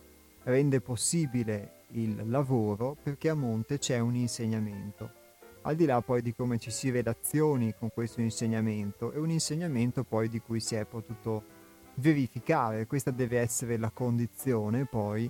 [0.45, 5.20] rende possibile il lavoro perché a monte c'è un insegnamento.
[5.62, 10.05] Al di là poi di come ci si relazioni con questo insegnamento, è un insegnamento
[10.05, 11.61] poi di cui si è potuto
[11.95, 15.29] verificare, questa deve essere la condizione poi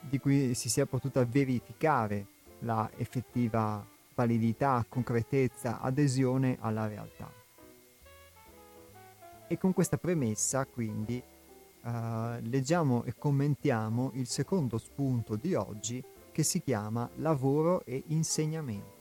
[0.00, 2.26] di cui si sia potuta verificare
[2.60, 7.39] la effettiva validità, concretezza, adesione alla realtà.
[9.52, 11.20] E con questa premessa, quindi,
[11.82, 11.88] uh,
[12.42, 18.99] leggiamo e commentiamo il secondo spunto di oggi che si chiama lavoro e insegnamento.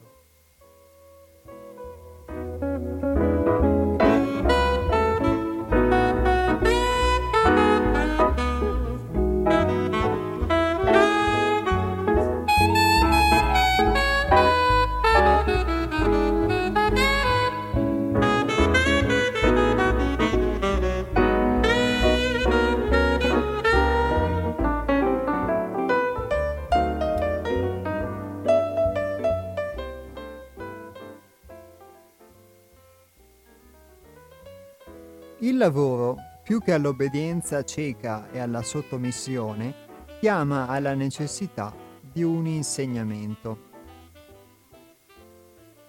[35.59, 39.75] Lavoro, più che all'obbedienza cieca e alla sottomissione,
[40.21, 43.67] chiama alla necessità di un insegnamento.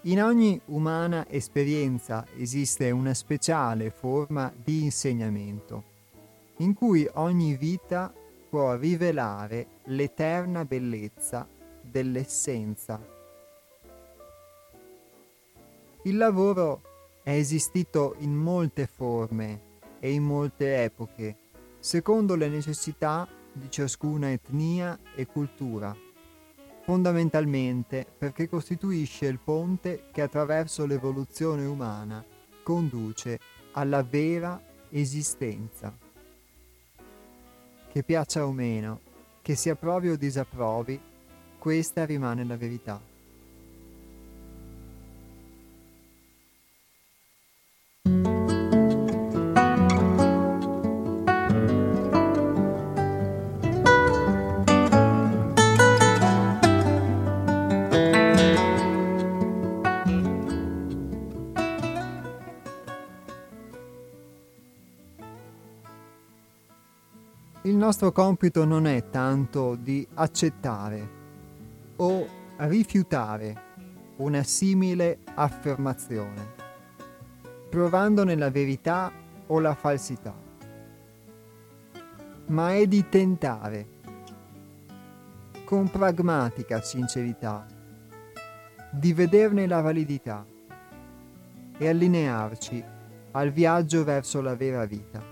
[0.02, 5.84] In ogni umana esperienza esiste una speciale forma di insegnamento,
[6.56, 8.12] in cui ogni vita
[8.48, 11.46] può rivelare l'eterna bellezza
[11.80, 13.00] dell'essenza.
[16.02, 16.89] Il lavoro
[17.30, 21.36] è esistito in molte forme e in molte epoche,
[21.78, 25.94] secondo le necessità di ciascuna etnia e cultura,
[26.82, 32.24] fondamentalmente perché costituisce il ponte che attraverso l'evoluzione umana
[32.64, 33.38] conduce
[33.72, 35.96] alla vera esistenza.
[37.92, 39.00] Che piaccia o meno,
[39.40, 41.00] che si approvi o disapprovi,
[41.58, 43.09] questa rimane la verità.
[67.80, 71.08] Nostro compito non è tanto di accettare
[71.96, 72.26] o
[72.58, 73.68] rifiutare
[74.16, 76.46] una simile affermazione,
[77.70, 79.10] provandone la verità
[79.46, 80.34] o la falsità,
[82.48, 83.86] ma è di tentare,
[85.64, 87.66] con pragmatica sincerità,
[88.90, 90.44] di vederne la validità
[91.78, 92.84] e allinearci
[93.30, 95.29] al viaggio verso la vera vita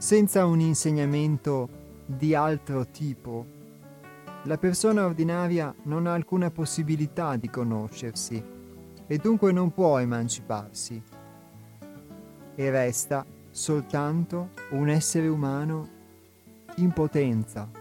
[0.00, 1.68] senza un insegnamento
[2.06, 3.44] di altro tipo,
[4.44, 8.42] la persona ordinaria non ha alcuna possibilità di conoscersi
[9.06, 11.02] e dunque non può emanciparsi
[12.54, 15.88] e resta soltanto un essere umano
[16.76, 17.68] impotenza.
[17.70, 17.79] Per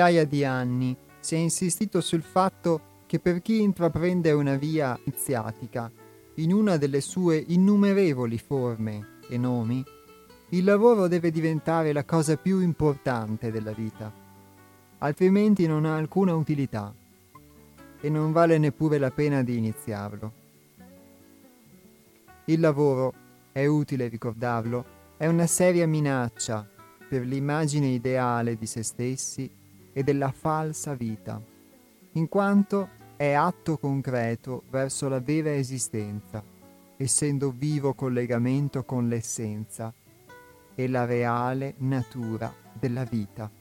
[0.00, 5.92] migliaia di anni si è insistito sul fatto che per chi intraprende una via iniziatica,
[6.36, 9.84] in una delle sue innumerevoli forme e nomi,
[10.50, 14.10] il lavoro deve diventare la cosa più importante della vita,
[14.98, 16.94] altrimenti non ha alcuna utilità
[18.00, 20.32] e non vale neppure la pena di iniziarlo.
[22.46, 23.12] Il lavoro,
[23.52, 24.84] è utile ricordarlo,
[25.18, 26.66] è una seria minaccia
[27.06, 29.58] per l'immagine ideale di se stessi
[30.00, 31.38] e della falsa vita,
[32.12, 36.42] in quanto è atto concreto verso la vera esistenza,
[36.96, 39.92] essendo vivo collegamento con l'essenza
[40.74, 43.59] e la reale natura della vita.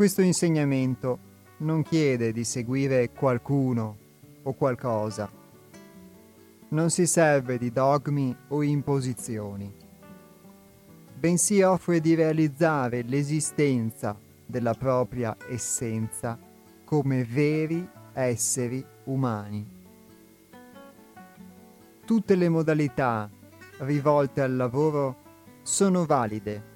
[0.00, 1.18] Questo insegnamento
[1.58, 3.98] non chiede di seguire qualcuno
[4.44, 5.30] o qualcosa.
[6.68, 9.70] Non si serve di dogmi o imposizioni,
[11.18, 16.38] bensì offre di realizzare l'esistenza della propria essenza
[16.82, 19.68] come veri esseri umani.
[22.06, 23.30] Tutte le modalità
[23.80, 25.16] rivolte al lavoro
[25.60, 26.69] sono valide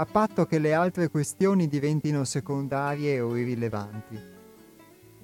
[0.00, 4.16] a patto che le altre questioni diventino secondarie o irrilevanti.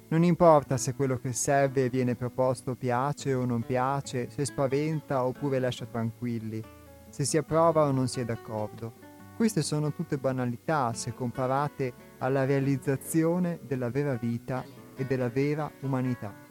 [0.09, 5.23] Non importa se quello che serve e viene proposto piace o non piace, se spaventa
[5.23, 6.61] oppure lascia tranquilli,
[7.07, 8.91] se si approva o non si è d'accordo.
[9.37, 14.61] Queste sono tutte banalità se comparate alla realizzazione della vera vita
[14.93, 16.44] e della vera umanità.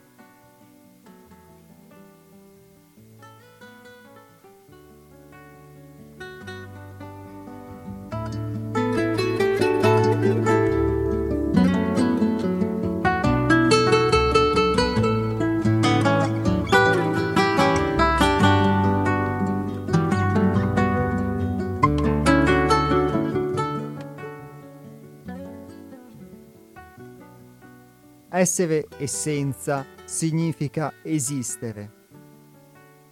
[28.44, 31.92] Essere essenza significa esistere.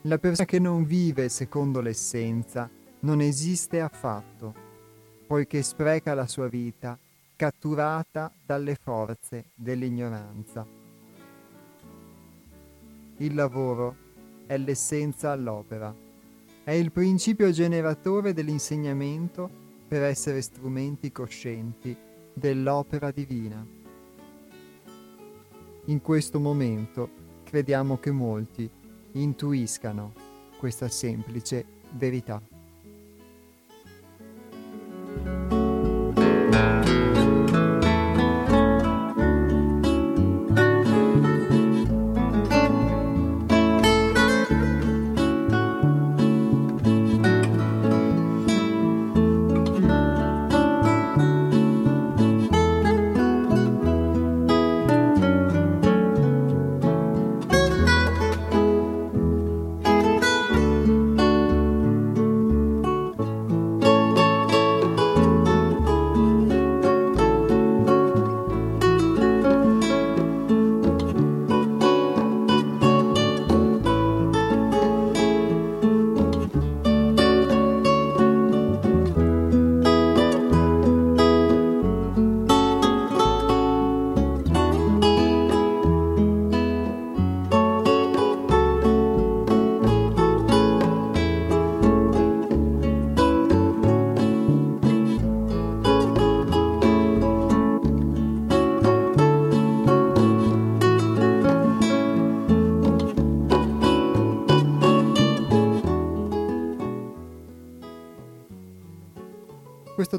[0.03, 2.69] La persona che non vive secondo l'essenza
[3.01, 4.55] non esiste affatto,
[5.27, 6.99] poiché spreca la sua vita
[7.35, 10.67] catturata dalle forze dell'ignoranza.
[13.17, 13.97] Il lavoro
[14.45, 15.97] è l'essenza all'opera,
[16.63, 19.49] è il principio generatore dell'insegnamento
[19.89, 21.97] per essere strumenti coscienti
[22.35, 23.81] dell'opera divina.
[25.93, 27.11] In questo momento
[27.45, 28.67] crediamo che molti
[29.13, 30.15] intuiscano
[30.59, 32.41] questa semplice verità.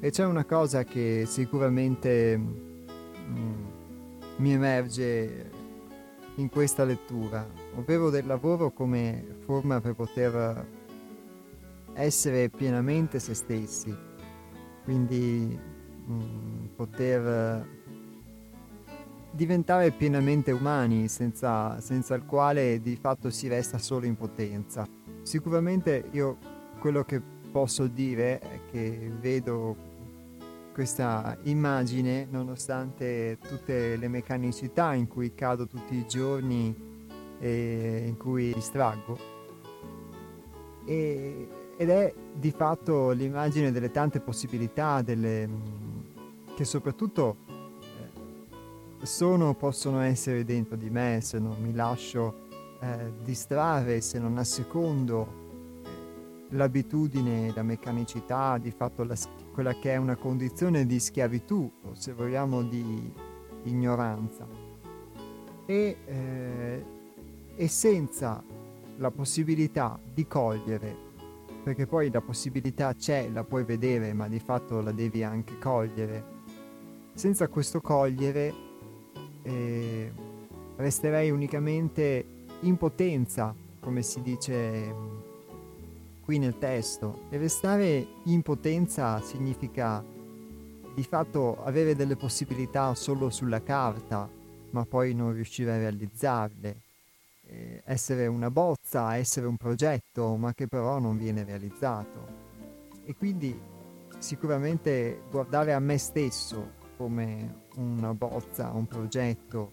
[0.00, 3.64] E c'è una cosa che sicuramente mm,
[4.36, 5.50] mi emerge
[6.36, 10.66] in questa lettura, ovvero del lavoro come forma per poter
[11.94, 13.94] essere pienamente se stessi,
[14.84, 15.58] quindi
[16.08, 17.80] mm, poter
[19.30, 24.86] diventare pienamente umani, senza, senza il quale di fatto si resta solo in potenza.
[25.22, 26.36] Sicuramente io
[26.78, 27.20] quello che
[27.50, 29.90] posso dire è che vedo
[30.72, 36.91] questa immagine, nonostante tutte le meccanicità in cui cado tutti i giorni
[37.42, 39.18] e in cui distraggo,
[40.84, 45.48] e, ed è di fatto l'immagine delle tante possibilità, delle,
[46.54, 47.38] che soprattutto
[47.80, 52.46] eh, sono, possono essere dentro di me se non mi lascio
[52.80, 55.26] eh, distrarre, se non assecondo
[55.82, 59.16] eh, l'abitudine, la meccanicità, di fatto la,
[59.52, 63.12] quella che è una condizione di schiavitù o se vogliamo di
[63.64, 64.46] ignoranza.
[65.66, 67.00] E, eh,
[67.62, 68.42] e senza
[68.96, 71.10] la possibilità di cogliere
[71.62, 76.40] perché poi la possibilità c'è, la puoi vedere, ma di fatto la devi anche cogliere.
[77.14, 78.52] Senza questo cogliere
[79.42, 80.12] eh,
[80.74, 84.94] resterei unicamente in potenza, come si dice
[86.24, 87.26] qui nel testo.
[87.30, 90.04] E restare in potenza significa
[90.94, 94.28] di fatto avere delle possibilità solo sulla carta,
[94.70, 96.91] ma poi non riuscire a realizzarle.
[97.52, 102.40] Eh, essere una bozza, essere un progetto, ma che però non viene realizzato.
[103.04, 103.58] E quindi
[104.18, 109.72] sicuramente guardare a me stesso come una bozza, un progetto,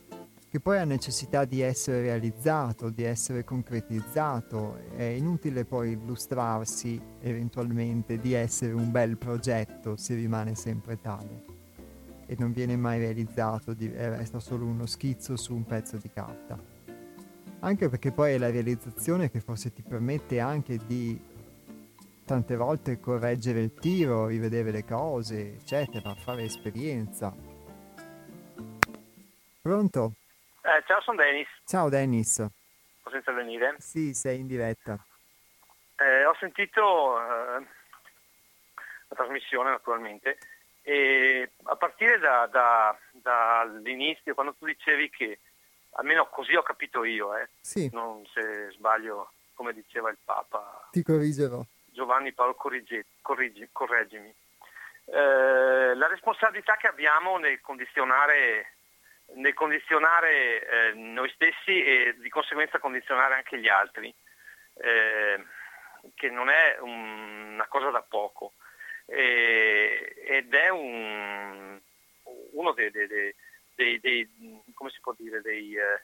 [0.50, 8.18] che poi ha necessità di essere realizzato, di essere concretizzato, è inutile poi illustrarsi eventualmente
[8.20, 11.58] di essere un bel progetto se rimane sempre tale
[12.26, 16.79] e non viene mai realizzato, resta solo uno schizzo su un pezzo di carta.
[17.62, 21.20] Anche perché poi è la realizzazione che forse ti permette anche di
[22.26, 27.36] tante volte correggere il tiro, rivedere le cose, eccetera, fare esperienza.
[29.62, 30.14] Pronto?
[30.62, 31.48] Eh, ciao, sono Dennis.
[31.66, 32.46] Ciao Dennis.
[33.04, 33.76] Posso intervenire?
[33.80, 34.98] Sì, sei in diretta.
[35.98, 37.68] Eh, ho sentito eh,
[39.08, 40.38] la trasmissione naturalmente
[40.82, 45.40] e a partire da, da, dall'inizio, quando tu dicevi che,
[45.92, 47.90] almeno così ho capito io, eh, sì.
[47.92, 50.88] non se sbaglio come diceva il Papa.
[50.92, 51.62] Ti corrigerò.
[51.86, 54.34] Giovanni Paolo corriggi, corriggi, correggimi.
[55.06, 58.74] Eh, la responsabilità che abbiamo nel condizionare
[59.36, 64.12] nel condizionare eh, noi stessi e di conseguenza condizionare anche gli altri,
[64.82, 65.46] eh,
[66.16, 68.54] che non è un, una cosa da poco
[69.10, 71.80] eh, ed è un,
[72.52, 73.36] uno dei, dei, dei,
[74.00, 74.30] dei,
[74.74, 76.02] come si può dire, dei, eh,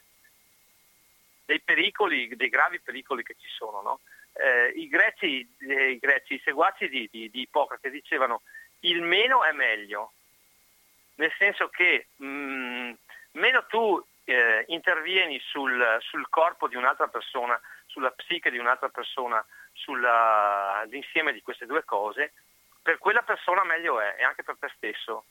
[1.45, 3.81] dei pericoli, dei gravi pericoli che ci sono.
[3.81, 3.99] No?
[4.33, 8.41] Eh, I, greci, i, greci, i seguaci di, di, di Ippocrate dicevano
[8.81, 10.13] il meno è meglio,
[11.15, 12.91] nel senso che mh, mm,
[13.31, 19.43] meno tu eh, intervieni sul, sul, corpo di un'altra persona, sulla psiche di un'altra persona,
[19.73, 22.33] sull'insieme di queste due cose,
[22.81, 25.25] per quella persona meglio è e anche per te stesso.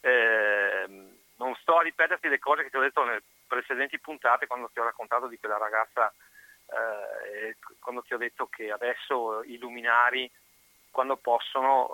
[0.00, 0.57] Eh,
[1.38, 4.78] non sto a ripeterti le cose che ti ho detto nelle precedenti puntate quando ti
[4.78, 6.12] ho raccontato di quella ragazza,
[6.66, 10.30] eh, quando ti ho detto che adesso i luminari,
[10.90, 11.90] quando possono,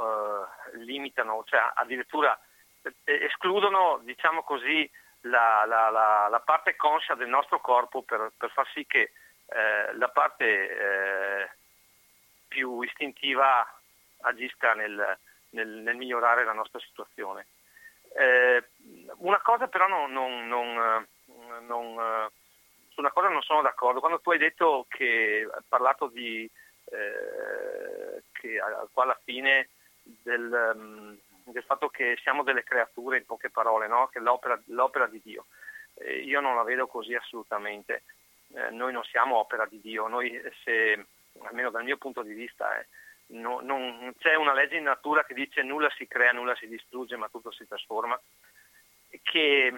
[0.73, 2.39] eh, limitano, cioè addirittura
[2.83, 4.91] eh, escludono, diciamo così,
[5.23, 9.13] la, la, la, la, parte conscia del nostro corpo per, per far sì che
[9.47, 11.51] eh, la parte eh,
[12.49, 13.67] più istintiva
[14.23, 15.19] agisca nel,
[15.51, 17.47] nel, nel, migliorare la nostra situazione.
[18.17, 18.65] Eh,
[19.19, 21.07] una cosa però non, non, non,
[21.67, 22.31] non,
[22.91, 24.01] su una cosa non sono d'accordo.
[24.01, 26.51] Quando tu hai detto che hai parlato di
[26.87, 29.71] eh, che alla fine
[30.03, 34.09] del, um, del fatto che siamo delle creature, in poche parole, no?
[34.09, 35.47] che l'opera, l'opera di Dio.
[35.95, 38.03] Eh, io non la vedo così assolutamente.
[38.55, 41.07] Eh, noi non siamo opera di Dio, noi se,
[41.43, 42.87] almeno dal mio punto di vista, eh,
[43.29, 47.17] no, non c'è una legge in natura che dice nulla si crea, nulla si distrugge,
[47.17, 48.21] ma tutto si trasforma,
[49.23, 49.73] che,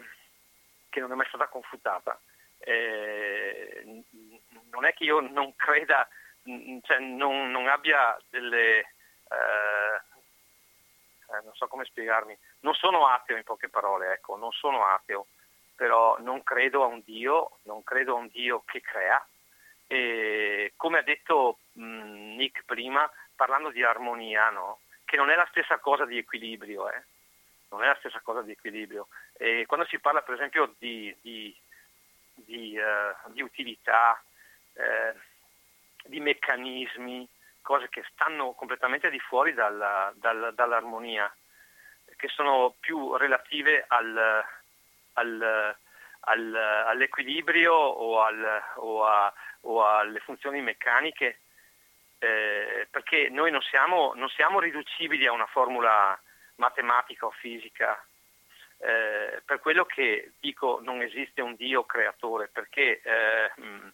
[0.88, 2.18] che non è mai stata confutata.
[2.58, 4.02] Eh,
[4.70, 6.08] non è che io non creda,
[6.42, 8.78] cioè non, non abbia delle...
[8.78, 10.00] Eh,
[11.28, 15.26] eh, non so come spiegarmi, non sono ateo in poche parole, ecco, non sono ateo,
[15.74, 19.24] però non credo a un Dio, non credo a un Dio che crea
[19.88, 24.80] e come ha detto mh, Nick prima, parlando di armonia, no?
[25.04, 27.04] che non è la stessa cosa di equilibrio, eh?
[27.70, 29.08] Non è la stessa cosa di equilibrio.
[29.36, 31.54] E quando si parla per esempio di, di,
[32.34, 34.22] di, uh, di utilità,
[34.74, 35.14] eh,
[36.04, 37.28] di meccanismi,
[37.62, 41.34] cose che stanno completamente di fuori dalla, dalla, dall'armonia,
[42.16, 44.44] che sono più relative al,
[45.14, 45.76] al,
[46.20, 48.24] al, all'equilibrio o,
[48.76, 51.40] o, a, o, alle funzioni meccaniche,
[52.18, 56.18] eh, perché noi non siamo, non siamo, riducibili a una formula
[56.56, 58.04] matematica o fisica.
[58.78, 63.92] Eh, per quello che dico non esiste un Dio creatore, perché eh, mh,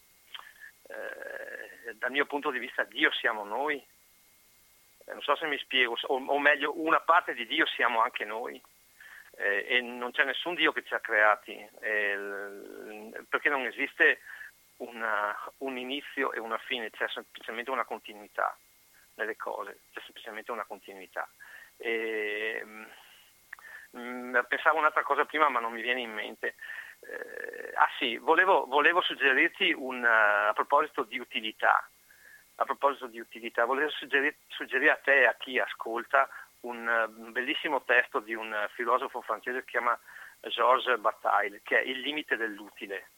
[0.88, 5.96] eh, dal mio punto di vista Dio siamo noi, eh, non so se mi spiego,
[6.06, 8.60] o, o, meglio una parte di Dio siamo anche noi
[9.36, 11.68] eh, e non c'è nessun Dio che ci ha creati,
[13.28, 14.20] perché non esiste
[14.78, 18.56] una, un inizio e una fine, c'è semplicemente una continuità
[19.14, 21.28] nelle cose, c'è semplicemente una continuità.
[21.82, 26.54] E, mh, mm, pensavo un'altra cosa prima ma non mi viene in mente.
[27.00, 31.88] Eh, ah sì, volevo, volevo suggerirti un, uh, a proposito di utilità,
[32.56, 36.28] a proposito di utilità, volevo suggerire, suggerire a te e a chi ascolta
[36.60, 39.98] un, uh, un bellissimo testo di un filosofo francese che si chiama
[40.40, 43.08] Georges Bataille, che è Il limite dell'utile.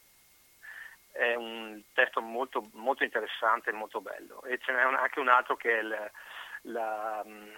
[1.13, 4.43] È un testo molto, molto interessante e molto bello.
[4.45, 6.11] E ce n'è anche un altro che è il,
[6.63, 7.51] la, mm,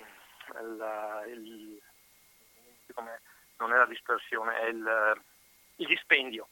[0.79, 1.81] la, il,
[3.59, 5.25] non è la dispersione, è il
[5.77, 6.49] il dispendio,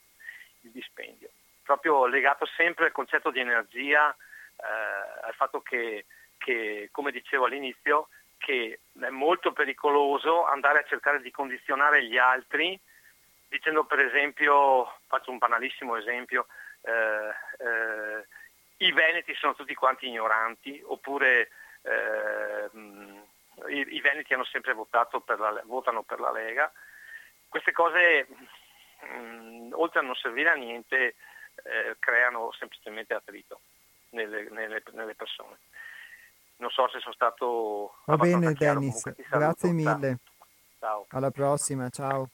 [0.62, 1.28] il dispendio,
[1.62, 4.14] proprio legato sempre al concetto di energia,
[4.56, 6.06] eh, al fatto che,
[6.38, 8.08] che, come dicevo all'inizio,
[8.38, 12.78] che è molto pericoloso andare a cercare di condizionare gli altri,
[13.48, 16.46] dicendo per esempio, faccio un banalissimo esempio,
[16.82, 17.30] eh,
[17.64, 18.26] eh,
[18.78, 21.48] i veneti sono tutti quanti ignoranti, oppure
[21.82, 22.68] eh,
[23.68, 26.72] i, i, veneti hanno sempre votato per la, votano per la Lega.
[27.48, 31.14] Queste cose mh, mm, oltre a non servire a niente,
[31.62, 33.60] eh, creano semplicemente attrito
[34.10, 35.58] nelle, nelle, nelle, persone.
[36.56, 37.96] Non so se sono stato...
[38.06, 40.18] Va bene Dennis, grazie mille.
[40.78, 41.06] Ciao.
[41.10, 42.28] Alla prossima, ciao.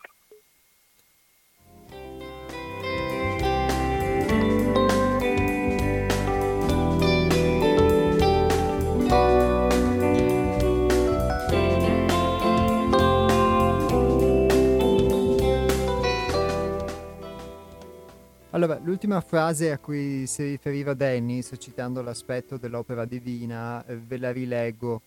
[18.53, 24.33] Allora, l'ultima frase a cui si riferiva Dennis, citando l'aspetto dell'opera divina, eh, ve la
[24.33, 25.03] rileggo.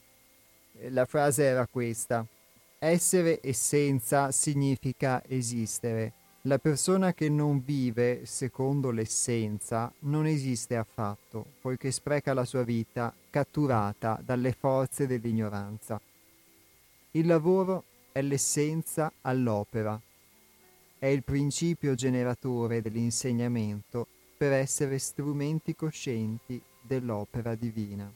[0.80, 2.26] Eh, la frase era questa.
[2.80, 6.14] Essere essenza significa esistere.
[6.44, 13.14] La persona che non vive secondo l'essenza non esiste affatto, poiché spreca la sua vita
[13.30, 16.00] catturata dalle forze dell'ignoranza.
[17.12, 17.84] Il lavoro
[18.14, 20.00] è l'essenza all'opera,
[21.04, 24.08] è il principio generatore dell'insegnamento
[24.38, 28.10] per essere strumenti coscienti dell'opera divina.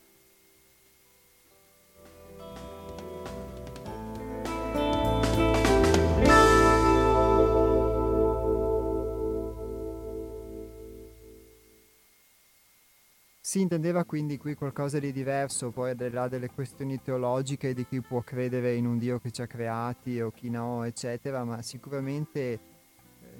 [13.41, 17.85] Si intendeva quindi qui qualcosa di diverso, poi al di là delle questioni teologiche di
[17.85, 21.61] chi può credere in un Dio che ci ha creati o chi no, eccetera, ma
[21.61, 22.75] sicuramente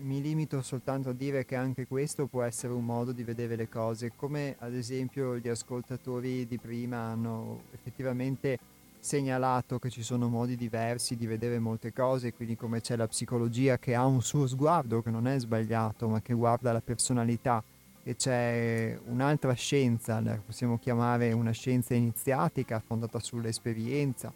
[0.01, 3.69] mi limito soltanto a dire che anche questo può essere un modo di vedere le
[3.69, 8.57] cose, come ad esempio gli ascoltatori di prima hanno effettivamente
[8.99, 13.77] segnalato che ci sono modi diversi di vedere molte cose, quindi come c'è la psicologia
[13.77, 17.63] che ha un suo sguardo che non è sbagliato, ma che guarda la personalità
[18.03, 24.31] e c'è un'altra scienza, la possiamo chiamare una scienza iniziatica fondata sull'esperienza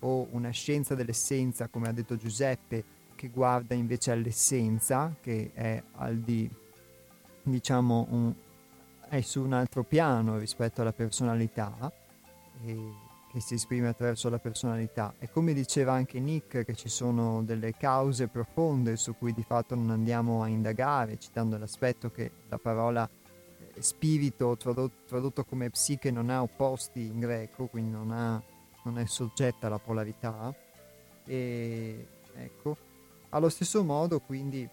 [0.00, 2.84] o una scienza dell'essenza, come ha detto Giuseppe,
[3.22, 6.50] che guarda invece all'essenza, che è al di,
[7.44, 8.34] diciamo, un,
[9.08, 11.92] è su un altro piano rispetto alla personalità,
[12.60, 15.14] che si esprime attraverso la personalità.
[15.20, 19.76] E come diceva anche Nick, che ci sono delle cause profonde su cui di fatto
[19.76, 26.10] non andiamo a indagare, citando l'aspetto che la parola eh, spirito tradotto, tradotto come psiche
[26.10, 28.42] non ha opposti in greco, quindi non, ha,
[28.82, 30.52] non è soggetta alla polarità.
[31.24, 32.90] E ecco,
[33.34, 34.68] allo stesso modo, quindi,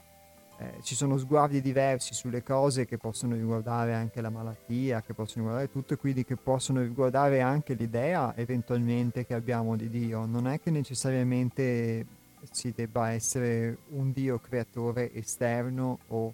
[0.57, 5.45] eh, ci sono sguardi diversi sulle cose che possono riguardare anche la malattia, che possono
[5.45, 10.26] riguardare tutto e quindi che possono riguardare anche l'idea eventualmente che abbiamo di Dio.
[10.26, 12.06] Non è che necessariamente
[12.52, 16.34] ci debba essere un Dio creatore esterno o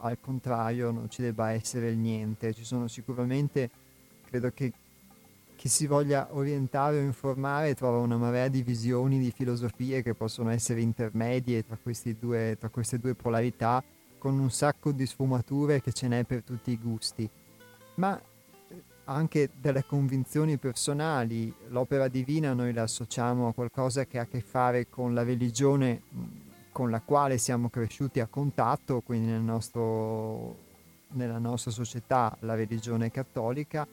[0.00, 2.52] al contrario non ci debba essere il niente.
[2.52, 3.70] Ci sono sicuramente,
[4.26, 4.72] credo che
[5.62, 10.50] chi si voglia orientare o informare trova una marea di visioni, di filosofie che possono
[10.50, 11.78] essere intermedie tra,
[12.18, 13.80] due, tra queste due polarità,
[14.18, 17.30] con un sacco di sfumature che ce n'è per tutti i gusti.
[17.94, 24.22] Ma eh, anche delle convinzioni personali, l'opera divina noi la associamo a qualcosa che ha
[24.22, 26.02] a che fare con la religione
[26.72, 30.56] con la quale siamo cresciuti a contatto, quindi nel nostro,
[31.10, 33.86] nella nostra società la religione cattolica,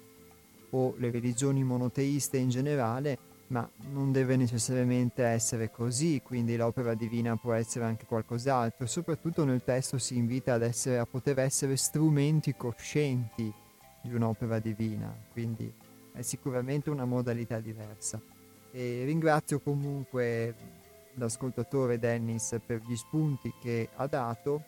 [0.72, 3.18] o le religioni monoteiste in generale,
[3.48, 8.86] ma non deve necessariamente essere così, quindi l'opera divina può essere anche qualcos'altro.
[8.86, 13.52] Soprattutto nel testo si invita ad essere, a poter essere strumenti coscienti
[14.02, 15.72] di un'opera divina, quindi
[16.14, 18.22] è sicuramente una modalità diversa.
[18.72, 20.54] E ringrazio comunque
[21.16, 24.64] l'ascoltatore Dennis per gli spunti che ha dato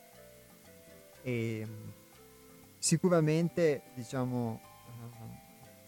[1.21, 1.67] e
[2.79, 4.59] sicuramente diciamo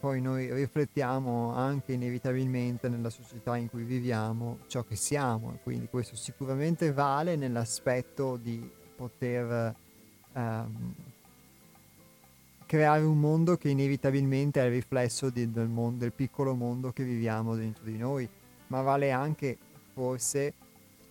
[0.03, 6.17] poi noi riflettiamo anche inevitabilmente nella società in cui viviamo ciò che siamo, quindi questo
[6.17, 9.73] sicuramente vale nell'aspetto di poter
[10.33, 10.93] um,
[12.65, 17.05] creare un mondo che inevitabilmente è il riflesso di, del, mondo, del piccolo mondo che
[17.05, 18.27] viviamo dentro di noi,
[18.67, 19.57] ma vale anche
[19.93, 20.53] forse,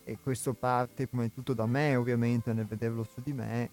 [0.03, 3.71] e questo parte di tutto da me ovviamente nel vederlo su di me,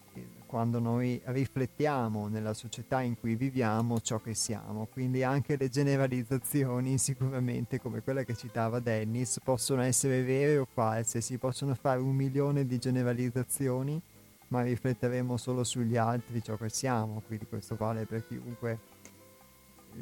[0.50, 4.88] quando noi riflettiamo nella società in cui viviamo ciò che siamo.
[4.90, 11.20] Quindi anche le generalizzazioni, sicuramente come quella che citava Dennis, possono essere vere o false,
[11.20, 14.02] si possono fare un milione di generalizzazioni,
[14.48, 18.80] ma rifletteremo solo sugli altri ciò che siamo, quindi questo vale per chiunque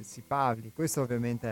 [0.00, 0.72] si parli.
[0.74, 1.50] Questo ovviamente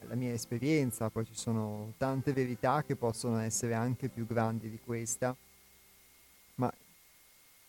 [0.00, 4.68] è la mia esperienza, poi ci sono tante verità che possono essere anche più grandi
[4.68, 5.36] di questa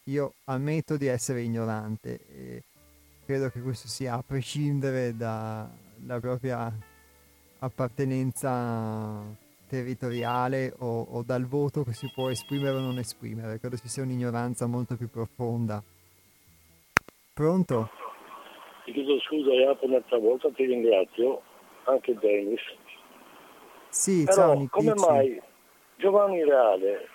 [0.06, 2.64] io ammetto di essere ignorante e
[3.26, 6.72] credo che questo sia a prescindere dalla propria
[7.60, 9.24] appartenenza
[9.68, 13.60] territoriale o, o, dal voto che si può esprimere o non esprimere.
[13.60, 15.82] Credo ci sia un'ignoranza molto più profonda.
[17.34, 17.90] Pronto?
[18.84, 21.42] Ti chiedo scusa, Iapo, un'altra volta ti ringrazio,
[21.86, 22.60] anche Dennis.
[23.90, 24.72] Sì, Però, ciao Nick.
[24.72, 25.42] come mai
[25.96, 27.08] Giovanni Reale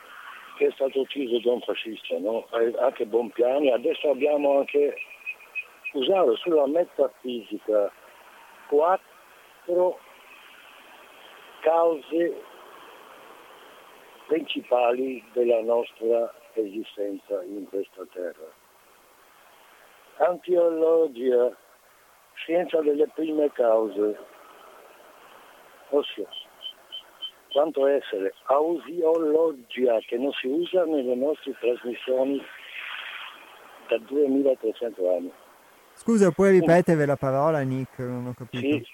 [0.57, 2.47] che è stato ucciso da un fascista, no?
[2.79, 4.97] anche Bompiani, adesso abbiamo anche
[5.93, 7.93] usato sulla metafisica
[8.69, 9.99] quattro
[11.61, 12.43] cause
[14.27, 18.51] principali della nostra esistenza in questa terra.
[20.17, 21.55] Antiologia,
[22.35, 24.19] scienza delle prime cause,
[25.91, 26.29] ossia
[27.57, 32.39] quanto essere ausiologia che non si usa nelle nostre trasmissioni
[33.89, 35.33] da 2300 anni.
[35.95, 38.01] Scusa, puoi ripetere la parola Nick?
[38.01, 38.59] Non ho capito.
[38.59, 38.87] Sì,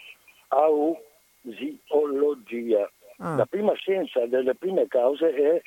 [1.42, 2.88] ausiologia.
[3.18, 3.34] Ah.
[3.34, 5.60] La prima scienza delle prime cause è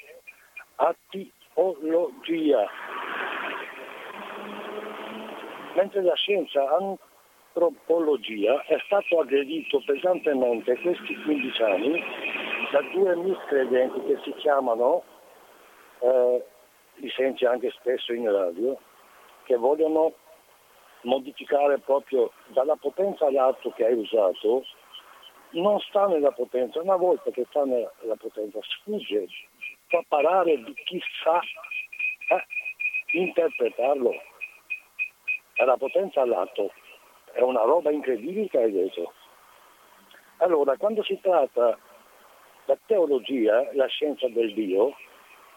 [0.76, 2.66] atiologia.
[5.76, 12.02] Mentre la scienza antropologia è stato aggredito pesantemente questi 15 anni
[12.76, 15.02] da due miscredenti che si chiamano,
[16.00, 16.46] eh,
[16.96, 18.78] li senti anche spesso in radio,
[19.46, 20.12] che vogliono
[21.04, 24.66] modificare proprio dalla potenza all'atto che hai usato,
[25.52, 29.26] non sta nella potenza, una volta che sta nella potenza sfugge,
[29.88, 34.12] fa parare di chi sa eh, interpretarlo.
[35.64, 36.74] La potenza all'atto,
[37.32, 39.14] è una roba incredibile che hai detto.
[40.40, 41.80] Allora, quando si tratta
[42.66, 44.96] la teologia, la scienza del Dio,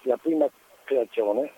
[0.02, 0.48] la prima
[0.84, 1.50] creazione,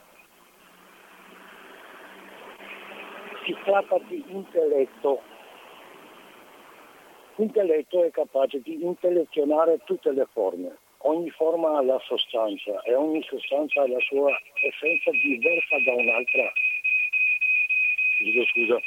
[3.44, 5.22] si tratta di intelletto.
[7.36, 10.76] L'intelletto è capace di intellezionare tutte le forme.
[11.04, 14.30] Ogni forma ha la sostanza e ogni sostanza ha la sua
[14.68, 16.52] essenza diversa da un'altra.
[18.20, 18.80] Dico scusa.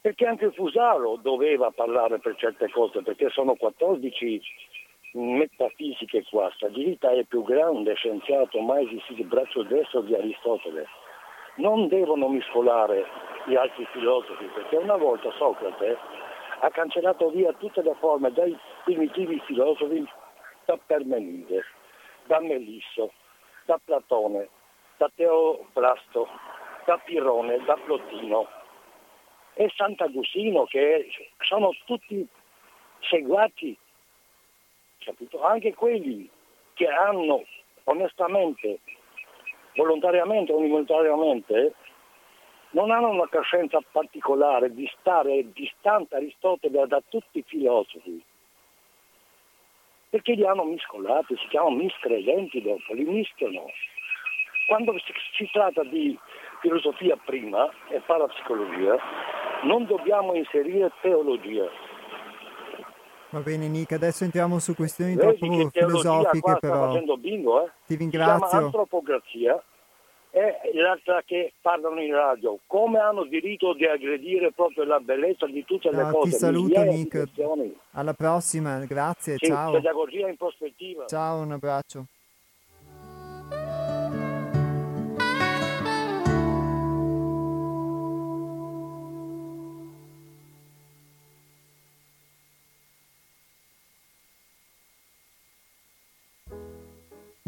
[0.00, 4.42] Perché anche Fusaro doveva parlare per certe cose, perché sono 14
[5.14, 10.86] metafisiche qua, stabilità è il più grande scienziato mai esistito, il braccio destro di Aristotele.
[11.56, 13.06] Non devono miscolare
[13.46, 15.96] gli altri filosofi, perché una volta Socrate
[16.60, 20.04] ha cancellato via tutte le forme dai primitivi filosofi
[20.64, 21.64] da Permenide,
[22.26, 23.12] da Melisso,
[23.66, 24.48] da Platone,
[24.96, 26.28] da Teobrasto,
[26.86, 28.48] da Pirone, da Plotino
[29.54, 31.08] e Sant'Agostino che
[31.38, 32.26] sono tutti
[33.00, 33.76] seguati,
[35.04, 35.42] capito?
[35.42, 36.28] anche quelli
[36.74, 37.44] che hanno
[37.84, 38.80] onestamente,
[39.74, 41.74] volontariamente o involontariamente,
[42.70, 48.22] non hanno una coscienza particolare di stare distante Aristotele da tutti i filosofi,
[50.10, 53.66] perché li hanno miscolati, si chiamano miscredenti dopo, li mischiano.
[54.66, 54.96] Quando
[55.36, 56.18] si tratta di
[56.60, 58.96] filosofia prima e parapsicologia,
[59.64, 61.68] non dobbiamo inserire teologia.
[63.34, 67.16] Va bene Nick, adesso entriamo su questioni Vedi troppo filosofiche però.
[67.16, 67.70] Bingo, eh?
[67.84, 68.44] Ti ringrazio.
[68.44, 69.64] Si chiama antropocrazia
[70.30, 72.60] e l'altra che parlano in radio.
[72.68, 76.30] Come hanno diritto di aggredire proprio la bellezza di tutte le no, cose?
[76.30, 77.24] Ti saluto Nick.
[77.94, 79.72] Alla prossima, grazie, sì, ciao.
[79.72, 81.06] Pedagogia in prospettiva.
[81.06, 82.04] Ciao, un abbraccio.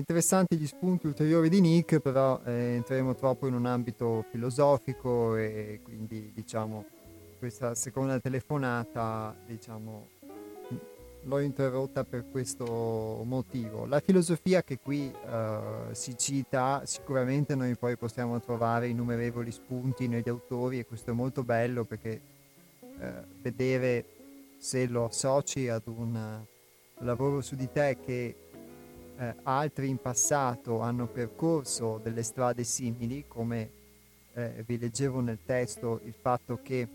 [0.08, 5.80] Interessanti gli spunti ulteriori di Nick, però eh, entreremo troppo in un ambito filosofico e
[5.82, 6.84] quindi diciamo
[7.40, 10.10] questa seconda telefonata diciamo,
[11.24, 13.84] l'ho interrotta per questo motivo.
[13.84, 20.28] La filosofia che qui eh, si cita, sicuramente noi poi possiamo trovare innumerevoli spunti negli
[20.28, 22.20] autori e questo è molto bello perché
[23.00, 23.12] eh,
[23.42, 24.04] vedere
[24.56, 26.44] se lo associ ad un
[27.00, 28.45] lavoro su di te che
[29.18, 33.70] eh, altri in passato hanno percorso delle strade simili, come
[34.34, 36.88] eh, vi leggevo nel testo il fatto che